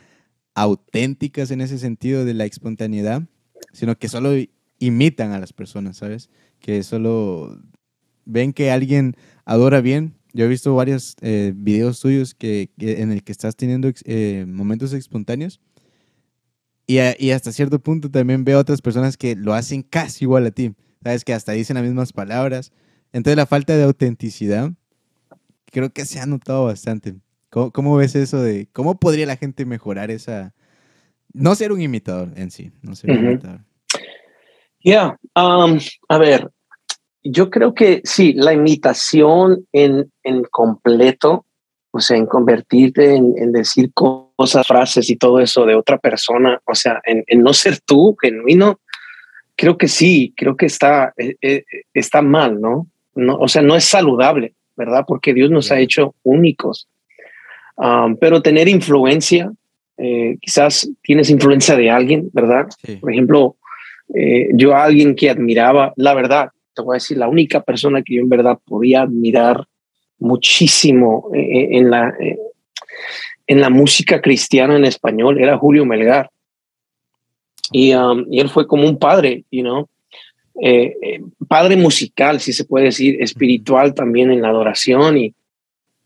[0.54, 3.22] auténticas en ese sentido de la espontaneidad,
[3.72, 4.32] sino que solo
[4.78, 6.28] imitan a las personas, ¿sabes?
[6.58, 7.58] Que solo
[8.26, 9.16] ven que alguien
[9.46, 13.90] adora bien yo he visto varios eh, videos tuyos que, en el que estás teniendo
[14.04, 15.60] eh, momentos espontáneos.
[16.86, 20.50] Y, y, hasta cierto punto también veo otras personas que lo hacen casi igual a
[20.50, 20.74] ti.
[21.02, 22.72] Sabes que hasta dicen las mismas palabras.
[23.12, 24.70] Entonces la falta de autenticidad
[25.66, 27.14] creo que se ha notado bastante.
[27.48, 30.54] ¿Cómo, ¿Cómo, ves eso de cómo podría la gente mejorar esa...
[31.32, 33.60] No ser un imitador en sí, no ser un imitador.
[34.82, 36.50] Ya, um, a ver,
[37.22, 41.44] yo creo que sí, la imitación en, en completo,
[41.90, 46.74] o sea, en convertirte en, decir cosas, frases y todo eso de otra persona, o
[46.74, 48.80] sea, en, no ser tú, genuino,
[49.60, 52.86] creo que sí, creo que está, eh, eh, está mal, ¿no?
[53.14, 53.36] ¿no?
[53.36, 55.04] O sea, no es saludable, ¿verdad?
[55.06, 56.88] Porque Dios nos ha hecho únicos.
[57.76, 59.52] Um, pero tener influencia,
[59.98, 62.68] eh, quizás tienes influencia de alguien, ¿verdad?
[63.02, 63.56] Por ejemplo,
[64.54, 68.14] yo a alguien que admiraba, la verdad, te voy a decir, la única persona que
[68.14, 69.66] yo en verdad podía admirar
[70.18, 72.14] muchísimo en la,
[73.46, 76.30] en la música cristiana en español era Julio Melgar.
[77.72, 79.88] Y, um, y él fue como un padre, you know,
[81.48, 85.16] padre musical, si se puede decir, espiritual también en la adoración.
[85.18, 85.34] Y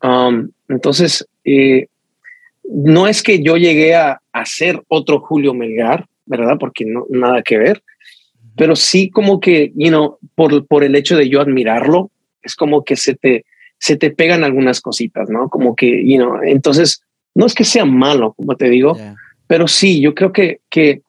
[0.03, 1.27] um, entonces,
[2.65, 6.57] no es que yo llegué a, ser otro Julio Melgar, ¿verdad?
[6.59, 7.83] Porque no, nada que ver,
[8.57, 12.11] pero sí como que, you know, por, por el hecho de yo admirarlo,
[12.43, 13.45] es como que se te,
[13.79, 15.49] se te pegan algunas cositas, ¿no?
[15.49, 17.03] Como que, you know, entonces,
[17.35, 18.97] no es que sea malo, como te digo,
[19.47, 21.03] pero sí, yo creo que, que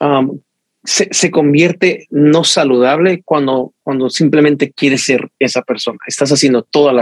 [0.00, 0.40] um,
[0.84, 5.98] se, se, convierte no saludable cuando, cuando simplemente quieres ser esa persona.
[6.06, 6.94] Estás haciendo todas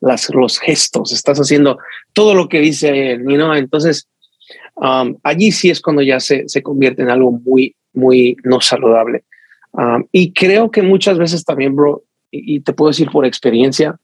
[0.00, 1.78] las, los gestos, estás haciendo
[2.12, 3.54] todo lo que dice él, know?
[3.54, 4.08] entonces
[4.76, 9.24] um, allí sí es cuando ya se, se convierte en algo muy, muy no saludable.
[9.72, 13.98] Um, y creo que muchas veces también, bro, y, te puedo decir por experiencia,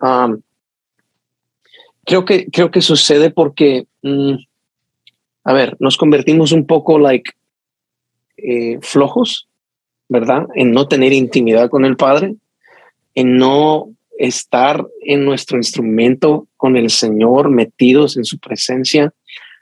[0.00, 0.40] um,
[2.04, 4.34] creo que creo que sucede porque, mm,
[5.44, 7.32] a ver, nos convertimos un poco like
[8.42, 9.48] eh, flojos,
[10.08, 10.46] ¿verdad?
[10.54, 12.34] En no tener intimidad con el Padre,
[13.14, 19.12] en no estar en nuestro instrumento con el Señor, metidos en su presencia,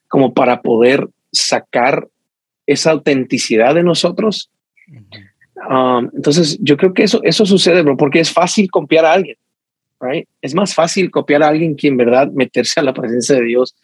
[0.08, 2.08] como para poder sacar
[2.66, 4.50] esa autenticidad de nosotros.
[5.68, 9.36] Um, entonces, yo creo que eso, eso sucede, bro, porque es fácil copiar a alguien.
[10.00, 10.28] Right?
[10.40, 13.74] Es más fácil copiar a alguien que en verdad meterse a la presencia de Dios,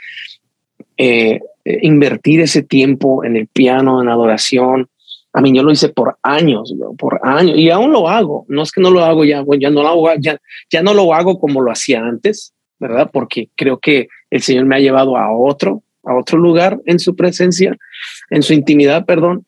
[0.96, 4.88] eh, eh, invertir ese tiempo en el piano, en adoración.
[5.32, 8.44] A mí yo lo hice por años, por años, y aún lo hago.
[8.48, 10.38] No es que no lo hago ya, ya no lo hago, ya,
[10.70, 13.10] ya no lo hago como lo hacía antes, ¿verdad?
[13.12, 17.16] Porque creo que el Señor me ha llevado a otro, a otro lugar en su
[17.16, 17.76] presencia,
[18.30, 19.44] en su intimidad, perdón,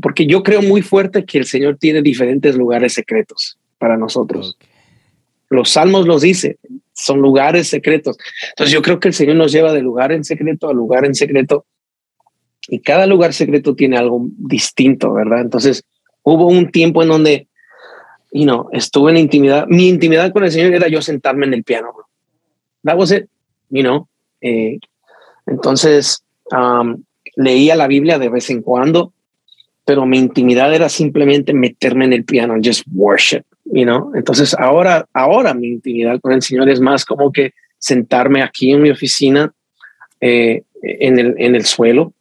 [0.00, 4.56] porque yo creo muy fuerte que el Señor tiene diferentes lugares secretos para nosotros.
[5.48, 6.58] Los salmos los dice,
[6.96, 8.16] son lugares secretos.
[8.48, 11.14] Entonces yo creo que el Señor nos lleva de lugar en secreto a lugar en
[11.14, 11.66] secreto
[12.68, 15.42] y cada lugar secreto tiene algo distinto, ¿verdad?
[15.42, 15.84] Entonces
[16.22, 17.48] hubo un tiempo en donde,
[18.32, 19.66] you know, estuve en intimidad.
[19.68, 21.92] Mi intimidad con el Señor era yo sentarme en el piano.
[22.82, 23.26] That was it,
[23.68, 24.08] you know.
[24.40, 24.78] Eh,
[25.46, 26.24] entonces,
[27.36, 29.12] leía la Biblia de vez en cuando,
[29.84, 34.12] pero mi intimidad era simplemente meterme en el piano, just worship, you know.
[34.14, 38.82] Entonces, ahora, ahora mi intimidad con el Señor es más como que sentarme aquí en
[38.82, 39.52] mi oficina,
[40.20, 42.12] eh, en, el, en el suelo,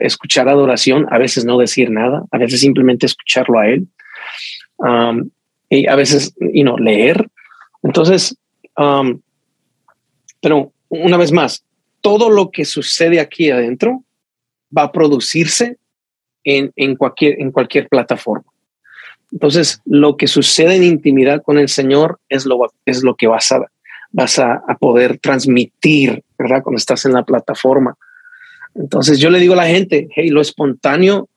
[0.00, 3.88] escuchar adoración, a veces no decir nada, a veces simplemente escucharlo a Él,
[5.68, 7.28] y a veces, you know, leer.
[7.82, 8.36] Entonces,
[10.40, 11.64] pero una vez más,
[12.00, 14.04] todo lo que sucede aquí adentro
[14.76, 15.76] va a producirse
[16.44, 18.46] en, en, cualquier, en cualquier plataforma.
[19.32, 23.50] Entonces, lo que sucede en intimidad con el Señor es lo, es lo que vas,
[23.52, 23.66] a,
[24.12, 26.62] vas a, poder transmitir, ¿verdad?
[26.62, 27.96] Cuando estás en la plataforma.
[28.74, 31.28] Entonces, yo le digo a la gente, hey, lo espontáneo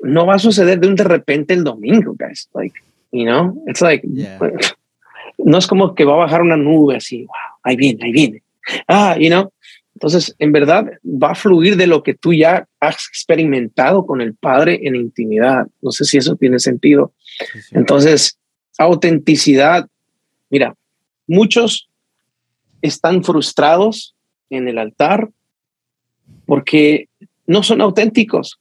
[0.00, 2.48] no va a suceder de un de repente el domingo, guys.
[2.54, 2.78] Like,
[3.12, 4.06] you know, it's like,
[5.38, 8.42] no es como que va a bajar una nube así, wow, ahí viene, ahí viene.
[8.88, 9.52] Ah, you know,
[10.00, 14.34] entonces, en verdad, va a fluir de lo que tú ya has experimentado con el
[14.34, 15.66] Padre en intimidad.
[15.82, 17.12] No sé si eso tiene sentido.
[17.72, 18.38] Entonces,
[18.78, 19.86] autenticidad.
[20.48, 20.74] Mira,
[21.26, 21.90] muchos
[22.80, 24.14] están frustrados
[24.48, 25.28] en el altar
[26.46, 27.10] porque
[27.46, 28.58] no son auténticos,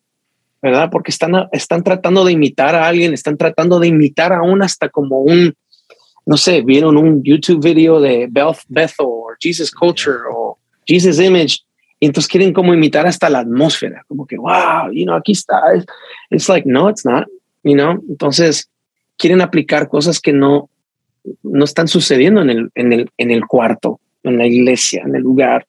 [0.62, 0.90] ¿verdad?
[0.92, 5.20] Porque están, están tratando de imitar a alguien, están tratando de imitar aún hasta como
[5.20, 5.54] un,
[6.26, 10.59] no sé, vieron un YouTube video de Beth Bethel o Jesus Culture o
[10.90, 11.60] Jesus Image.
[12.00, 15.62] Y entonces quieren como imitar hasta la atmósfera, como que, wow, you know, aquí está.
[16.30, 17.28] It's like, no, it's not,
[17.64, 18.02] you know.
[18.10, 18.70] Entonces
[19.18, 20.70] quieren aplicar cosas que no,
[21.44, 25.22] no están sucediendo en el, en el, en el cuarto, en la iglesia, en el
[25.22, 25.68] lugar.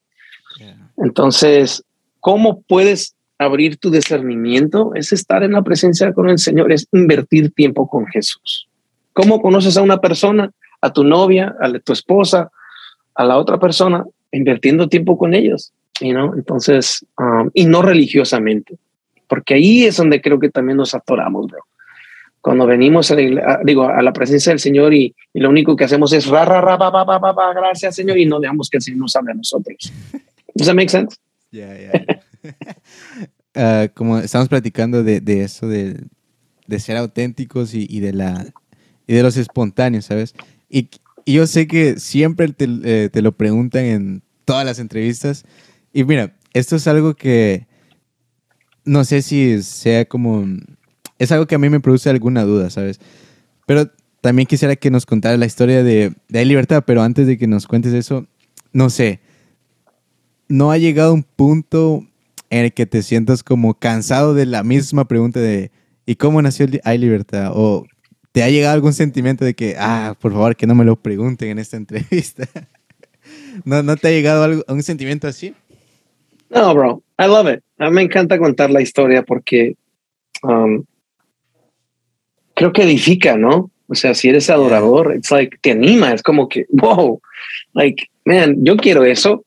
[0.96, 1.82] Entonces,
[2.20, 4.92] ¿cómo puedes abrir tu discernimiento?
[4.94, 8.68] Es estar en la presencia con el Señor, es invertir tiempo con Jesús.
[9.14, 12.50] ¿Cómo conoces a una persona, a tu novia, a tu esposa,
[13.14, 14.04] a la otra persona?
[14.32, 18.78] Invirtiendo tiempo con ellos, you Entonces, um, y no religiosamente,
[19.28, 21.64] porque ahí es donde creo que también nos atoramos, bro
[22.40, 26.12] cuando venimos a la, digo, a la presencia del Señor y, lo único que hacemos
[26.12, 28.82] es ra, ra, ra, ba, ba, ba, ba, gracias Señor y no dejamos que el
[28.82, 29.92] Señor nos hable a nosotros.
[30.54, 31.16] ¿Does that make sense?
[31.50, 31.76] Yeah,
[33.54, 33.88] yeah.
[33.94, 36.00] como estamos platicando de, de eso, de,
[36.66, 38.46] de, ser auténticos y, y, de la,
[39.06, 40.34] y de los espontáneos, ¿sabes?
[40.68, 40.88] Y,
[41.30, 45.44] y yo sé que siempre te, eh, te lo preguntan en todas las entrevistas.
[45.92, 47.68] Y mira, esto es algo que
[48.84, 50.44] no sé si sea como
[51.20, 52.98] es algo que a mí me produce alguna duda, ¿sabes?
[53.64, 57.38] Pero también quisiera que nos contara la historia de, de Hay Libertad, pero antes de
[57.38, 58.26] que nos cuentes eso,
[58.72, 59.20] no sé,
[60.48, 62.04] ¿no ha llegado un punto
[62.48, 65.70] en el que te sientas como cansado de la misma pregunta de
[66.06, 67.52] ¿y cómo nació Hay Libertad?
[67.54, 67.86] ¿O
[68.32, 71.50] te ha llegado algún sentimiento de que, ah, por favor, que no me lo pregunten
[71.50, 72.46] en esta entrevista?
[73.64, 75.54] ¿No, ¿No te ha llegado algo, un sentimiento así?
[76.50, 77.62] No, bro, I love it.
[77.78, 79.76] A mí me encanta contar la historia porque
[80.42, 80.84] um,
[82.54, 83.70] creo que edifica, ¿no?
[83.86, 87.20] O sea, si eres adorador, it's like, te anima, es como que, wow,
[87.72, 89.44] like, man, yo quiero eso,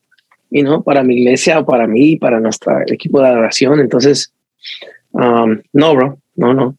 [0.50, 3.80] y no para mi iglesia, para mí, para nuestro equipo de adoración.
[3.80, 4.32] Entonces,
[5.12, 6.76] um, no, bro, no, no,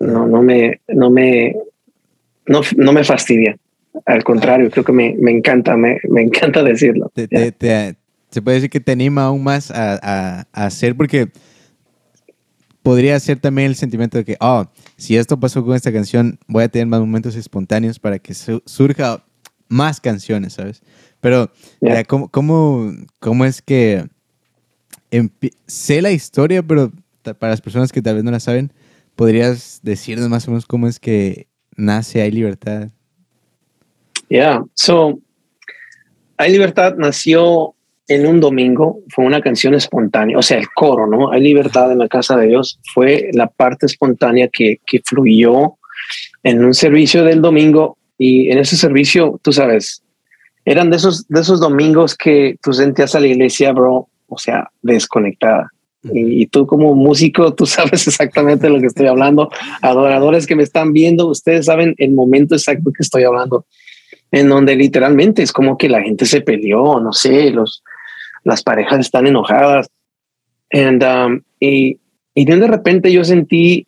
[0.00, 1.56] no, no me, no me,
[2.46, 3.56] no, no me fastidia.
[4.06, 7.10] Al contrario, creo que me, me encanta, me, me, encanta decirlo.
[7.14, 11.28] se puede decir que te anima aún más a, a, a hacer, porque
[12.82, 16.64] podría ser también el sentimiento de que, oh, si esto pasó con esta canción, voy
[16.64, 19.24] a tener más momentos espontáneos para que surja
[19.68, 20.82] más canciones, ¿sabes?
[21.20, 21.50] Pero,
[22.06, 24.06] ¿cómo, cómo, es que
[25.66, 26.90] sé la historia, pero
[27.22, 28.72] para las personas que tal vez no la saben,
[29.18, 32.90] ¿podrías decirnos más o menos cómo es que nace Hay Libertad?
[34.28, 35.18] Yeah, so
[36.36, 37.74] Hay Libertad nació
[38.06, 41.32] en un domingo fue una canción espontánea, o sea, el coro, ¿no?
[41.32, 45.74] Hay libertad en la casa de Dios, fue la parte espontánea que, que fluyó
[46.44, 50.02] en un servicio del domingo y en ese servicio, tú sabes,
[50.64, 54.70] eran de esos, de esos domingos que tú sentías a la iglesia, bro, o sea,
[54.80, 55.70] desconectada.
[56.02, 59.50] Y, tú como músico, tú sabes exactamente de lo que estoy hablando.
[59.82, 63.66] Adoradores que me están viendo, ustedes saben el momento exacto que estoy hablando,
[64.30, 67.82] en donde literalmente es como que la gente se peleó, no sé, los,
[68.44, 69.88] las parejas están enojadas.
[70.70, 71.98] And, um, y,
[72.34, 73.86] y de repente yo sentí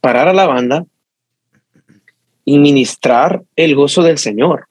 [0.00, 0.84] parar a la banda
[2.44, 4.66] y ministrar el gozo del Señor,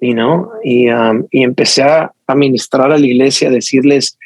[0.00, 0.50] you know?
[0.62, 4.18] y, um, y empecé a, a, ministrar a la iglesia, decirles,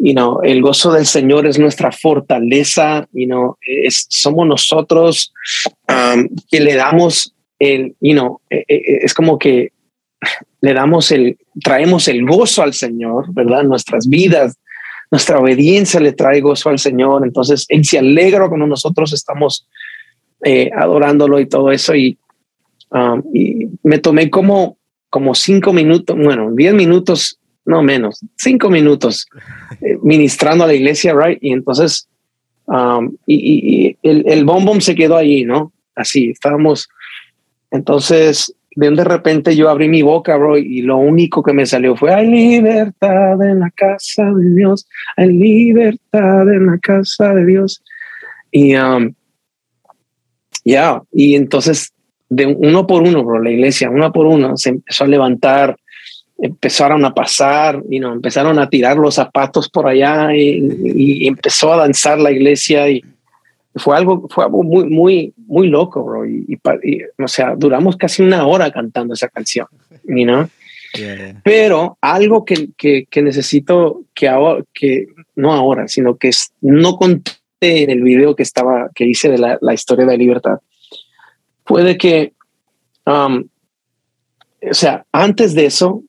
[0.00, 5.32] you know, el gozo del Señor es nuestra fortaleza, you know, es, somos nosotros
[5.88, 9.72] um, que le damos el, you know, e, e, e, es como que
[10.62, 13.62] le damos el, traemos el gozo al Señor, ¿verdad?
[13.62, 14.58] Nuestras vidas,
[15.10, 17.24] nuestra obediencia le trae gozo al Señor.
[17.24, 19.66] Entonces, Él se alegra cuando nosotros estamos
[20.44, 21.94] eh, adorándolo y todo eso.
[21.94, 22.18] Y,
[22.90, 24.78] um, y me tomé como,
[25.10, 27.39] como cinco minutos, bueno, diez minutos,
[27.70, 29.26] no menos, cinco minutos
[29.80, 31.38] eh, ministrando a la iglesia, right?
[31.40, 32.08] Y entonces,
[32.66, 33.36] um, y,
[33.86, 35.72] y, el, el se quedó allí, ¿no?
[35.94, 36.88] Así, estábamos.
[37.70, 41.96] Entonces, de de repente yo abrí mi boca, bro, y lo único que me salió
[41.96, 47.82] fue, hay libertad en la casa de Dios, hay libertad en la casa de Dios.
[48.50, 49.14] Y um,
[50.64, 51.92] ya, y entonces
[52.28, 55.76] de uno por uno, bro, la iglesia, uno por uno, se empezó a levantar,
[56.42, 61.72] empezaron a pasar, y no empezaron a tirar los zapatos por allá y, y empezó
[61.72, 63.04] a danzar la iglesia y
[63.76, 66.26] fue algo, fue algo muy, muy, muy loco, bro.
[66.26, 66.58] Y,
[67.18, 69.66] o sea, duramos casi una hora cantando esa canción,
[70.04, 70.48] you know?
[71.44, 76.30] Pero algo que, que, que, necesito que ahora, que no ahora, sino que
[76.62, 80.18] no conté en el video que estaba, que hice de la, la historia de la
[80.18, 80.58] libertad,
[81.62, 82.32] puede que,
[83.06, 83.44] um,
[84.68, 86.02] o sea, antes de eso,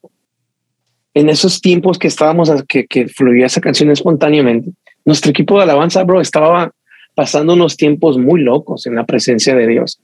[1.14, 4.70] en esos tiempos que estábamos, que, que fluía esa canción espontáneamente,
[5.04, 6.72] nuestro equipo de alabanza, bro, estaba
[7.14, 10.00] pasando unos tiempos muy locos en la presencia de Dios.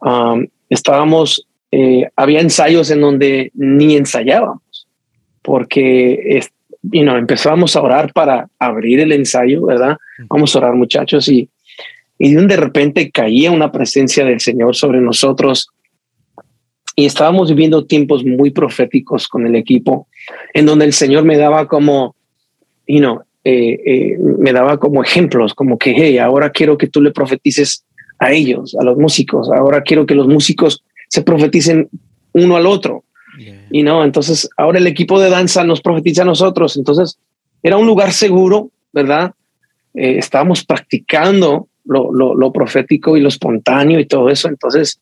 [0.00, 4.86] Um, estábamos, eh, había ensayos en donde ni ensayábamos,
[5.42, 6.42] porque
[6.82, 9.96] you know, empezábamos a orar para abrir el ensayo, ¿verdad?
[10.28, 11.48] Vamos a orar muchachos y,
[12.18, 15.70] y de repente caía una presencia del Señor sobre nosotros
[16.98, 20.08] y estábamos viviendo tiempos muy proféticos con el equipo,
[20.54, 22.16] en donde el Señor me daba como,
[22.86, 27.02] you know, eh, eh, me daba como ejemplos, como que, hey, ahora quiero que tú
[27.02, 27.84] le profetices
[28.18, 31.88] a ellos, a los músicos, ahora quiero que los músicos se profeticen
[32.32, 33.04] uno al otro.
[33.70, 36.78] Y no, entonces ahora el equipo de danza nos profetiza a nosotros.
[36.78, 37.18] Entonces
[37.62, 39.32] era un lugar seguro, ¿verdad?
[39.92, 44.48] Eh, estábamos practicando lo, lo, lo, profético y lo espontáneo y todo eso.
[44.48, 45.00] Entonces,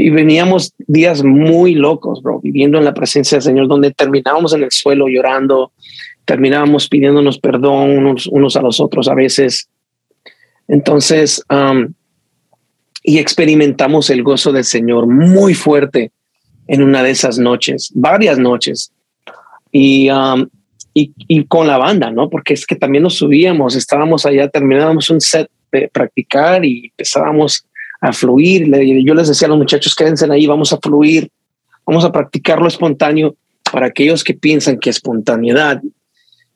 [0.00, 4.62] y veníamos días muy locos, bro, viviendo en la presencia del Señor, donde terminábamos en
[4.62, 5.72] el suelo llorando,
[6.24, 9.68] terminábamos pidiéndonos perdón unos, unos a los otros a veces.
[10.68, 11.92] Entonces, um,
[13.02, 16.12] y experimentamos el gozo del Señor muy fuerte
[16.68, 18.92] en una de esas noches, varias noches.
[19.72, 20.48] Y, um,
[20.94, 22.30] y, y, con la banda, ¿no?
[22.30, 27.66] Porque es que también nos subíamos, estábamos allá, terminábamos un set de practicar y empezábamos
[28.00, 28.66] a fluir.
[29.04, 31.30] Yo les decía a los muchachos, quédense ahí, vamos a fluir,
[31.86, 33.36] vamos a practicar lo espontáneo
[33.72, 35.82] para aquellos que piensan que espontaneidad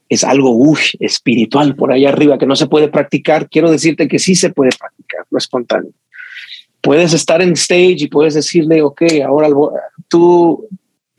[0.08, 3.48] es algo espiritual por ahí arriba que no se puede practicar.
[3.48, 5.92] Quiero decirte que sí se puede practicar lo espontáneo
[6.82, 9.48] puedes estar en stage y puedes decirle, ok, ahora
[10.08, 10.68] tú,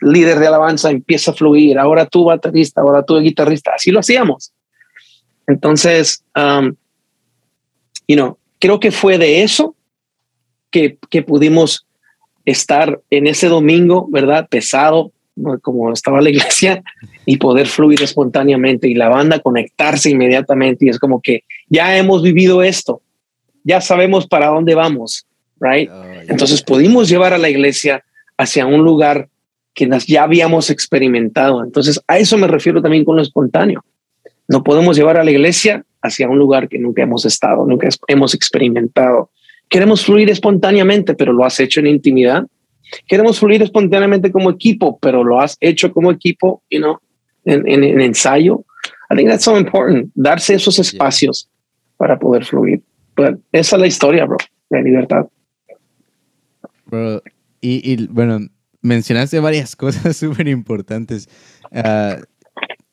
[0.01, 4.51] líder de alabanza, empieza a fluir, ahora tú baterista, ahora tú guitarrista, así lo hacíamos.
[5.47, 6.75] Entonces, um,
[8.07, 9.75] you know, creo que fue de eso
[10.73, 11.87] que, que pudimos
[12.43, 14.49] estar en ese domingo, ¿verdad?
[14.49, 15.13] Pesado,
[15.61, 16.83] como estaba la iglesia,
[17.25, 20.85] y poder fluir espontáneamente y la banda conectarse inmediatamente.
[20.85, 23.01] Y es como que ya hemos vivido esto,
[23.63, 25.25] ya sabemos para dónde vamos
[25.63, 25.89] right?
[25.91, 28.03] Oh, Entonces pudimos llevar a la iglesia
[28.37, 29.29] hacia un lugar
[29.73, 31.63] que ya habíamos experimentado.
[31.63, 33.83] Entonces a eso me refiero también con lo espontáneo.
[34.47, 38.33] No podemos llevar a la iglesia hacia un lugar que nunca hemos estado, nunca hemos
[38.33, 39.29] experimentado.
[39.73, 42.45] Queremos fluir espontáneamente, pero lo has hecho en intimidad.
[43.07, 46.99] Queremos fluir espontáneamente como equipo, pero lo has hecho como equipo, you know,
[47.43, 48.63] en, en, ensayo.
[49.09, 51.49] I think that's so important, darse esos espacios
[51.97, 52.83] para poder fluir.
[53.15, 54.37] Pero esa es la historia, bro,
[54.69, 55.25] de libertad
[57.61, 58.39] y, bueno,
[58.81, 61.29] mencionaste varias cosas súper importantes.
[61.71, 62.17] Ah,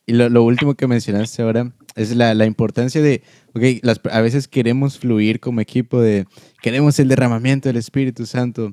[0.07, 3.23] y lo, último que mencionaste ahora es la, la importancia de,
[3.55, 6.27] ok, las, a veces queremos fluir como equipo, de
[6.63, 8.73] queremos el derramamiento del Espíritu Santo,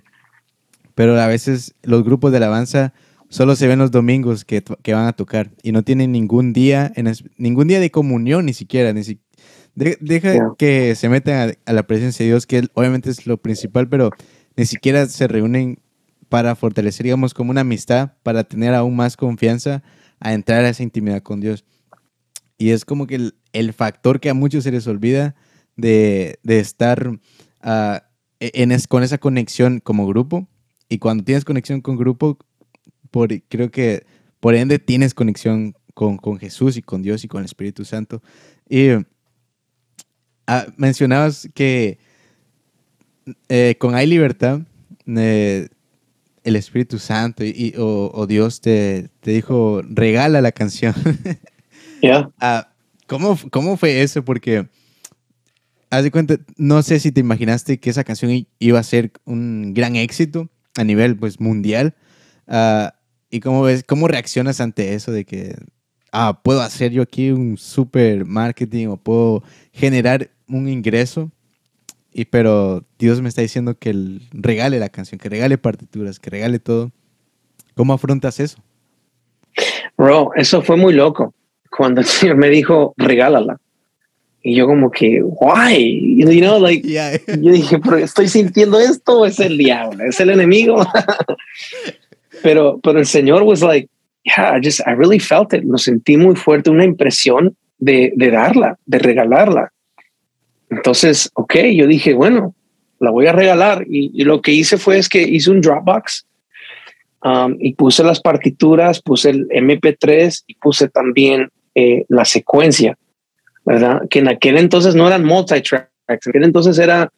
[0.95, 2.93] pero a veces los grupos de alabanza
[3.29, 6.91] solo se ven los domingos que, que van a tocar y no tienen ningún día,
[6.95, 9.03] en, ningún día de comunión ni siquiera, ni
[9.75, 13.87] deja que se metan a, a, la presencia de Dios, que obviamente es lo principal,
[13.87, 14.09] pero
[14.55, 15.79] ni siquiera se reúnen
[16.29, 19.83] para fortalecer, digamos, como una amistad, para tener aún más confianza
[20.19, 21.63] a entrar a esa intimidad con Dios.
[22.57, 25.35] Y es como que el, factor que a muchos se les olvida
[25.75, 27.97] de, estar uh,
[28.39, 30.47] en con esa conexión como grupo.
[30.89, 32.37] Y cuando tienes conexión con grupo,
[33.11, 34.05] por, creo que
[34.39, 38.21] por ende tienes conexión con, con Jesús y con Dios y con el Espíritu Santo.
[38.67, 39.03] Y uh,
[40.77, 41.99] mencionabas que
[43.49, 44.61] eh, con Hay Libertad,
[45.05, 45.67] eh,
[46.43, 50.93] el Espíritu Santo y, o, Dios te, te, dijo, regala la canción.
[52.01, 52.29] Ya.
[52.39, 52.69] Ah,
[53.07, 54.23] ¿cómo, ¿Cómo fue eso?
[54.23, 54.67] Porque,
[55.89, 59.73] haz de cuenta, no sé si te imaginaste que esa canción iba a ser un
[59.73, 61.95] gran éxito a nivel pues, mundial.
[62.47, 62.93] Ah,
[63.29, 65.55] ¿Y cómo ves, cómo reaccionas ante eso de que,
[66.11, 69.43] ah, puedo hacer yo aquí un super marketing o puedo
[69.73, 71.31] generar un ingreso
[72.17, 73.93] y pero Dios me está diciendo que
[74.31, 76.91] regale la canción, que regale partituras, que regale todo.
[77.75, 78.57] ¿Cómo afrontas eso?
[79.95, 81.31] Bro, eso fue muy loco.
[81.77, 83.59] Cuando el Señor me dijo, regálala.
[84.41, 86.15] Y yo como que, why?
[86.17, 86.87] You know, like,
[87.41, 90.85] yo dije, pero estoy sintiendo esto, es el diablo, es el enemigo.
[92.43, 93.89] pero, pero el Señor was like,
[94.23, 95.63] yeah, I just, I really felt it.
[95.63, 99.71] Lo sentí muy fuerte, una impresión de, de darla, de regalarla.
[100.69, 102.55] Entonces, ok, yo dije, bueno,
[102.99, 103.85] la voy a regalar.
[103.87, 106.25] Y, lo que hice fue es que hice un Dropbox
[107.23, 111.49] um, y puse las partituras, puse el MP3 y puse también
[111.79, 112.97] eh, la secuencia,
[113.63, 114.01] ¿verdad?
[114.09, 117.11] Que en aquel entonces no eran multi-tracks, en aquel entonces era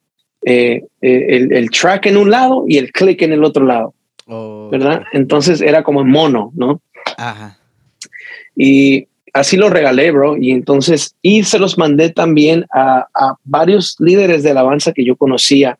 [0.45, 3.93] eh, eh, el, el, track en un lado y el click en el otro lado,
[4.27, 5.03] oh, ¿verdad?
[5.13, 6.81] Entonces era como mono, ¿no?
[7.15, 7.57] Ajá.
[8.53, 10.35] Y así lo regalé, bro.
[10.35, 13.07] Y entonces, y se los mandé también a,
[13.45, 15.79] varios líderes de alabanza que yo conocía.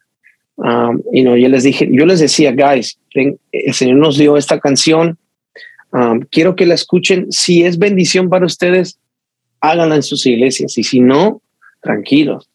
[0.55, 4.57] Um, y no, yo les dije, yo les decía, guys, el Señor nos dio esta
[4.57, 5.17] canción.
[5.92, 7.32] Um, quiero que la escuchen.
[7.32, 9.00] Si es bendición para ustedes,
[9.62, 10.78] háganla en sus iglesias.
[10.78, 11.42] Y si no,
[11.82, 12.50] tranquilos.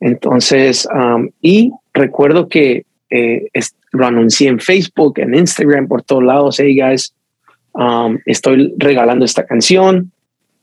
[0.00, 3.48] Entonces, um, y recuerdo que eh,
[3.92, 6.58] lo anuncié en Facebook, en Instagram, por todos lados.
[6.58, 7.14] Hey guys,
[7.72, 10.12] um, estoy regalando esta canción.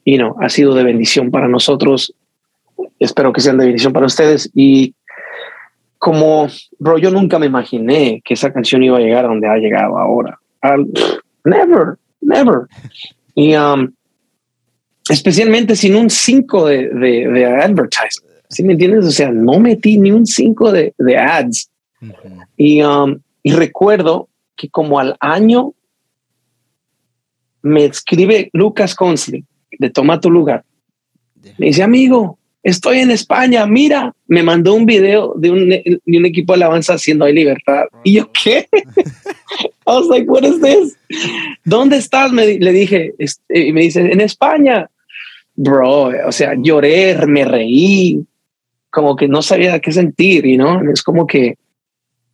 [0.05, 2.13] Y no, ha sido de bendición para nosotros.
[2.99, 4.49] Espero que sean de bendición para ustedes.
[4.53, 4.95] Y
[5.97, 6.47] como,
[6.79, 9.97] bro, yo nunca me imaginé que esa canción iba a llegar a donde ha llegado
[9.97, 10.39] ahora.
[11.43, 12.67] Never, never.
[13.35, 13.91] Y um,
[15.09, 18.27] especialmente sin un 5 de, de, de advertising.
[18.49, 19.05] ¿Sí me entiendes?
[19.05, 21.69] O sea, no metí ni un 5 de, de, ads.
[22.57, 25.73] y, um, y recuerdo que como al año
[27.61, 30.63] me escribe Lucas Consley de Toma tu lugar.
[31.57, 36.25] Me dice, amigo, estoy en España, mira, me mandó un video de un, de un
[36.25, 37.83] equipo de alabanza haciendo ahí libertad.
[38.03, 38.67] Y yo, ¿qué?
[38.73, 40.97] I was like, what is this?
[41.65, 42.31] ¿Dónde estás?
[42.31, 44.89] Me, le dije, este, y me dice, en España.
[45.55, 48.25] Bro, o sea, lloré, me reí,
[48.89, 51.57] como que no sabía qué sentir, y no, es como que,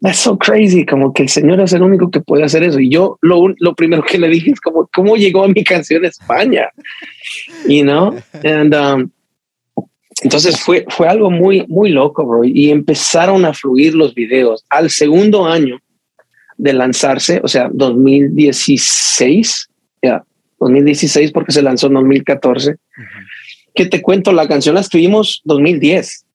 [0.02, 2.80] that's so crazy, como que el Señor es el único que puede hacer eso.
[2.80, 6.06] Y yo lo, lo primero que le dije es como, ¿cómo llegó a mi canción
[6.06, 6.70] España?
[7.68, 8.16] You know?
[8.46, 9.10] And, um,
[10.22, 12.44] entonces fue, fue algo muy, muy loco, bro.
[12.44, 14.66] Y empezaron a fluir los videos.
[14.70, 15.80] Al segundo año
[16.58, 19.70] de lanzarse, o sea, 2016,
[20.02, 20.24] ya,
[20.60, 22.76] 2016 porque se lanzó en 2014.
[23.74, 26.26] Que te cuento, la canción la escribimos 2010.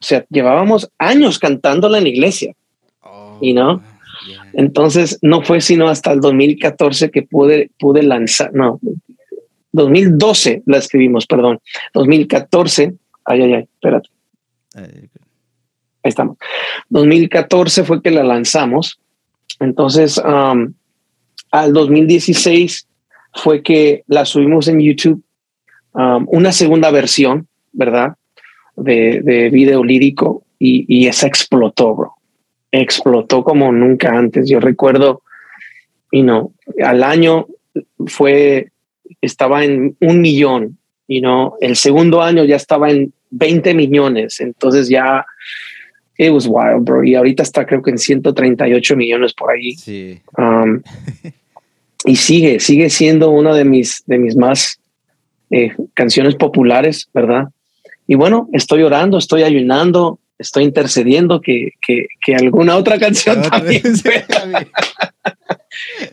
[0.00, 2.54] O sea, llevábamos años cantándola en iglesia.
[3.40, 3.82] y no,
[4.52, 8.80] entonces no fue sino hasta el 2014 que pude, pude lanzar, no,
[9.72, 11.60] 2012 la escribimos, perdón,
[11.94, 12.94] 2014,
[13.28, 14.08] ay, ay, ay, espérate.
[14.74, 16.36] Ahí estamos.
[16.88, 19.00] 2014 fue que la lanzamos.
[19.60, 20.72] Entonces, um,
[21.50, 22.86] al 2016
[23.34, 25.22] fue que la subimos en YouTube,
[25.92, 28.16] um, una segunda versión, ¿verdad?
[28.76, 32.14] De, de video lírico y, y, esa explotó, bro.
[32.70, 34.48] Explotó como nunca antes.
[34.48, 35.22] Yo recuerdo,
[36.10, 36.52] y no,
[36.84, 37.46] al año
[38.06, 38.70] fue,
[39.20, 44.40] estaba en un millón, y no, el segundo año ya estaba en 20 millones.
[44.40, 45.24] Entonces ya,
[46.18, 47.04] it was wild, bro.
[47.04, 49.74] Y ahorita está creo que en 138 millones por ahí.
[49.74, 50.20] Sí.
[50.36, 50.82] Um,
[52.04, 54.78] y sigue, sigue siendo una de mis, de mis más
[55.50, 57.48] eh, canciones populares, ¿verdad?
[58.06, 63.82] Y bueno, estoy orando, estoy ayunando, estoy intercediendo que, que, que alguna otra canción también.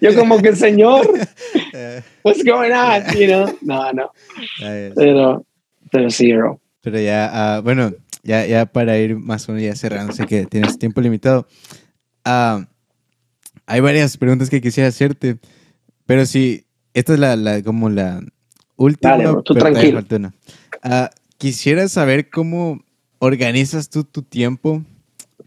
[0.02, 1.08] Yo como que, Señor,
[2.24, 3.04] what's going on?
[3.18, 3.58] You know?
[3.62, 4.12] No, no.
[4.96, 5.46] Pero,
[5.92, 6.60] pero sí, bro.
[6.86, 10.46] Pero ya, uh, bueno, ya, ya para ir más o menos ya cerrando, sé que
[10.46, 11.48] tienes tiempo limitado.
[12.24, 12.64] Uh,
[13.66, 15.40] hay varias preguntas que quisiera hacerte.
[16.06, 18.22] Pero sí, esta es la, la como la
[18.76, 19.18] última.
[19.18, 20.04] Dale, tú tranquilo.
[20.84, 21.08] Uh,
[21.40, 22.86] quisiera saber cómo
[23.18, 24.84] organizas tú tu tiempo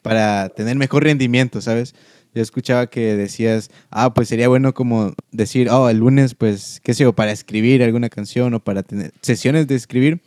[0.02, 1.94] para tener mejor rendimiento, ¿sabes?
[2.34, 6.94] Yo escuchaba que decías, ah, pues sería bueno como decir, oh, el lunes, pues, qué
[6.94, 10.20] sé yo, para escribir alguna canción o para tener sesiones de escribir.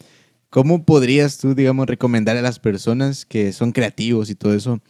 [0.52, 4.82] ¿Cómo podrías tú, digamos, recomendar a las personas que son creativos y todo eso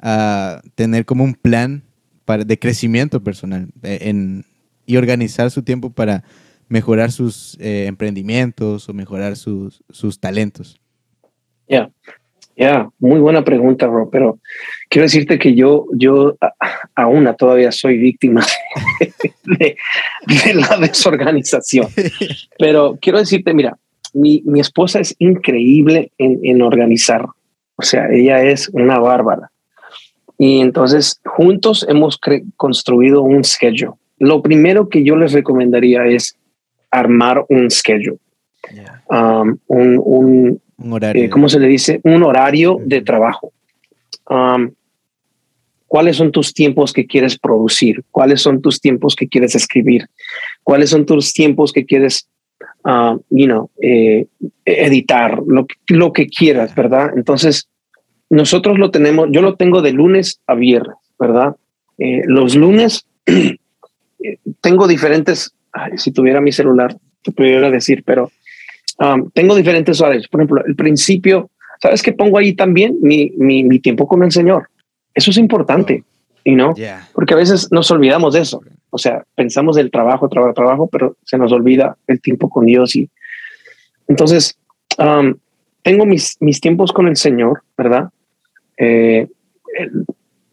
[0.00, 1.82] a tener como un plan
[2.24, 4.44] para, de crecimiento personal eh, en,
[4.86, 6.22] y organizar su tiempo para
[6.68, 10.80] mejorar sus eh, emprendimientos o mejorar sus, sus talentos?
[11.68, 11.90] Ya,
[12.56, 14.38] ya, muy buena pregunta, bro, pero
[14.88, 16.36] quiero decirte que yo, yo
[16.94, 18.46] aún todavía soy víctima
[19.58, 19.76] de,
[20.54, 21.88] la desorganización.
[22.58, 23.76] Pero quiero decirte, mira,
[24.14, 27.26] mi, mi esposa es increíble en, en organizar.
[27.76, 29.50] O sea, ella es una bárbara.
[30.38, 32.18] Y entonces juntos hemos
[32.56, 36.36] construido un schedule lo primero que yo les recomendaría es
[36.90, 38.18] armar un schedule.
[39.08, 40.60] Um, un,
[40.92, 41.24] horario.
[41.24, 42.00] Eh, ¿Cómo se le dice?
[42.04, 43.52] Un horario de trabajo.
[44.28, 44.72] Um,
[45.86, 48.04] ¿Cuáles son tus tiempos que quieres producir?
[48.10, 50.06] ¿Cuáles son tus tiempos que quieres escribir?
[50.62, 52.28] ¿Cuáles son tus tiempos que quieres,
[52.84, 54.26] uh, you know, eh,
[54.64, 55.40] editar?
[55.46, 57.10] Lo, lo que quieras, ¿verdad?
[57.16, 57.68] Entonces,
[58.30, 61.56] nosotros lo tenemos, yo lo tengo de lunes a viernes, ¿verdad?
[61.98, 63.06] Eh, los lunes
[64.60, 65.52] tengo diferentes,
[65.96, 68.30] si tuviera mi celular, te pudiera decir, pero
[68.98, 70.28] um, tengo diferentes horarios.
[70.28, 71.50] Por ejemplo, el principio,
[71.82, 72.96] ¿sabes qué pongo ahí también?
[73.02, 74.68] Mi, mi, mi tiempo con el Señor.
[75.12, 76.04] Eso es importante,
[76.44, 76.72] y no,
[77.12, 78.62] porque a veces nos olvidamos de eso.
[78.90, 82.94] O sea, pensamos del trabajo, trabajo, trabajo, pero se nos olvida el tiempo con Dios.
[82.96, 83.08] Y
[84.08, 84.58] entonces,
[84.98, 85.34] um,
[85.82, 88.10] tengo mis, mis tiempos con el Señor, ¿verdad?
[88.76, 89.28] Eh,
[89.74, 90.04] el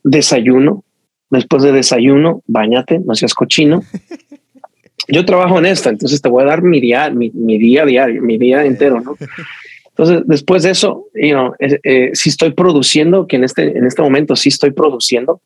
[0.04, 0.84] desayuno,
[1.30, 3.84] Después de desayuno, bañate, no seas cochino.
[5.10, 8.38] Yo trabajo en esta, entonces te voy a dar mi día, mi, día diario, mi
[8.38, 9.16] día entero, ¿no?
[9.90, 14.02] Entonces, después de eso, you know, eh, si estoy produciendo, que en este, en este
[14.02, 15.42] momento sí estoy produciendo,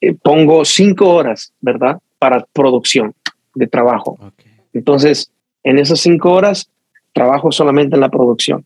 [0.00, 1.98] eh, pongo cinco horas, ¿verdad?
[2.18, 3.14] Para producción
[3.54, 4.18] de trabajo.
[4.72, 5.30] Entonces,
[5.62, 6.70] en esas cinco horas,
[7.12, 8.64] trabajo solamente en la producción.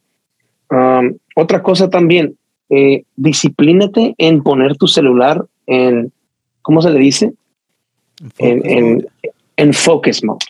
[1.34, 2.36] otra cosa también,
[2.70, 6.12] eh, disciplínate en poner tu celular en,
[6.62, 7.32] ¿cómo se le dice?
[8.38, 9.06] en,
[9.56, 10.46] en, focus mode.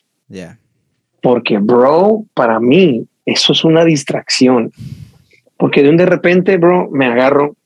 [1.21, 4.73] Porque, bro, para mí, eso es una distracción.
[5.57, 7.57] Porque de un de repente, bro, me agarro,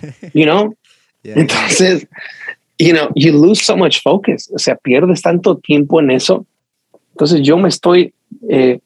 [0.34, 0.74] you know?
[1.24, 2.06] Entonces,
[2.78, 4.50] you know, you lose so much focus.
[4.54, 6.46] O sea, pierdes tanto tiempo en eso.
[7.12, 8.14] Entonces, yo me estoy,
[8.48, 8.80] eh,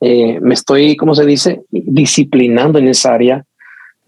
[0.00, 1.62] eh, me estoy, ¿cómo se dice?
[1.70, 3.44] Disciplinando en esa área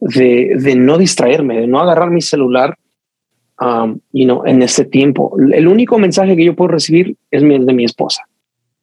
[0.01, 2.77] de, de no distraerme, de no agarrar mi celular
[3.61, 5.37] um, you know, en ese tiempo.
[5.53, 8.23] El único mensaje que yo puedo recibir es el de mi esposa,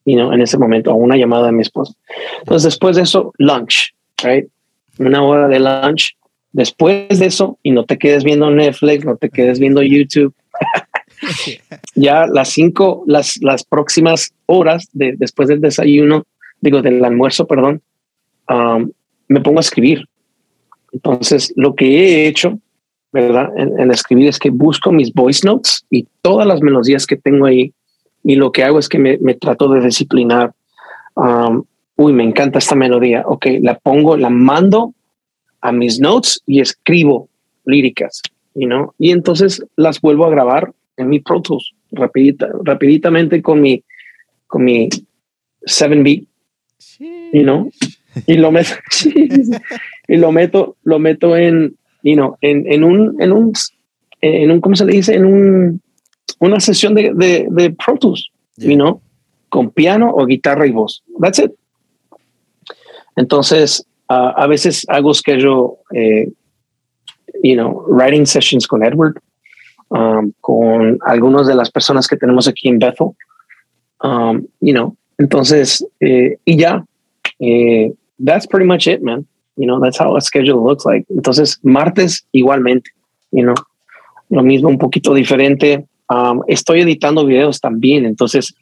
[0.05, 1.93] you know, en ese momento, o una llamada de mi esposa.
[2.39, 4.47] Entonces, después de eso, lunch, right?
[4.99, 6.15] Una hora de lunch.
[6.55, 10.33] Después de eso, y no te quedes viendo Netflix, no te quedes viendo YouTube.
[11.95, 16.23] ya las cinco, las, las próximas horas de, después del desayuno,
[16.61, 17.81] digo, del almuerzo, perdón,
[18.49, 18.89] um,
[19.27, 20.05] me pongo a escribir.
[20.93, 22.57] Entonces, lo que he hecho
[23.11, 23.49] ¿verdad?
[23.57, 27.73] En, escribir es que busco mis voice notes y todas las melodías que tengo ahí
[28.23, 30.53] y lo que hago es que me, trato de disciplinar.
[31.15, 31.63] Um,
[31.97, 33.23] uy, me encanta esta melodía.
[33.25, 34.93] Ok, la pongo, la mando
[35.65, 37.27] a mis notes y escribo
[37.65, 38.21] líricas,
[38.53, 38.93] you know?
[38.99, 43.83] y entonces las vuelvo a grabar en mi Pro Tools rapidita, rapiditamente con mi,
[44.45, 44.89] con mi
[45.65, 46.23] 7-beat,
[47.33, 47.71] you know?
[48.27, 48.75] y lo meto,
[50.07, 53.53] y lo meto, lo meto en, you know, en, en, un, en, un,
[54.21, 55.15] en un, ¿cómo se le dice?
[55.15, 55.81] En un,
[56.39, 59.01] una sesión de, de, de Pro Tools, you know,
[59.49, 61.03] con piano o guitarra y voz.
[61.19, 61.51] That's it.
[63.15, 66.27] Entonces, uh, a veces hago schedule, eh,
[67.43, 69.19] you know, writing sessions con Edward,
[69.89, 73.15] um, con algunas de las personas que tenemos aquí en Bethel,
[74.01, 76.85] um, you know, entonces, eh, y ya,
[77.39, 77.93] eh,
[78.23, 79.25] that's pretty much it, man.
[79.55, 81.05] You know, that's how a schedule looks like.
[81.09, 82.91] Entonces, martes igualmente,
[83.31, 83.55] you know,
[84.29, 85.85] lo mismo, un poquito diferente.
[86.09, 88.53] Um, estoy editando videos también, entonces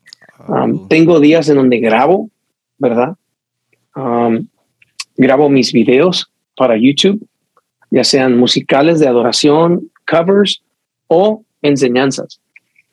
[0.47, 0.87] um, oh.
[0.87, 2.29] tengo días en donde grabo,
[2.77, 3.15] ¿verdad?
[3.95, 4.47] Um,
[5.17, 7.25] grabo mis videos para YouTube,
[7.91, 10.63] ya sean musicales de adoración, covers
[11.07, 12.39] o enseñanzas.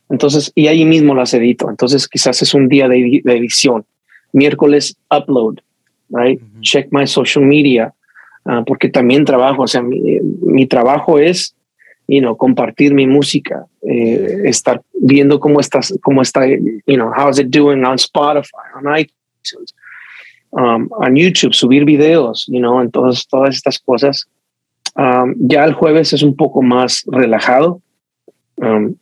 [0.09, 1.71] Entonces, y ahí mismo las edito.
[1.71, 3.85] Entonces, quizás es un día de, de edición.
[4.33, 5.61] Miércoles, upload
[6.11, 6.41] right?
[6.61, 7.95] Check my social media,
[8.45, 11.55] uh, porque también trabajo, o sea, mi, mi trabajo es,
[12.07, 17.31] you know, compartir mi música, eh, estar viendo cómo estás, cómo está, you know, how
[17.31, 19.75] is it doing on Spotify, on iTunes,
[20.53, 24.28] um, on YouTube, subir videos, you know, en todas, estas cosas.
[24.96, 27.80] Um, ya el jueves es un poco más relajado.
[28.57, 28.96] Um,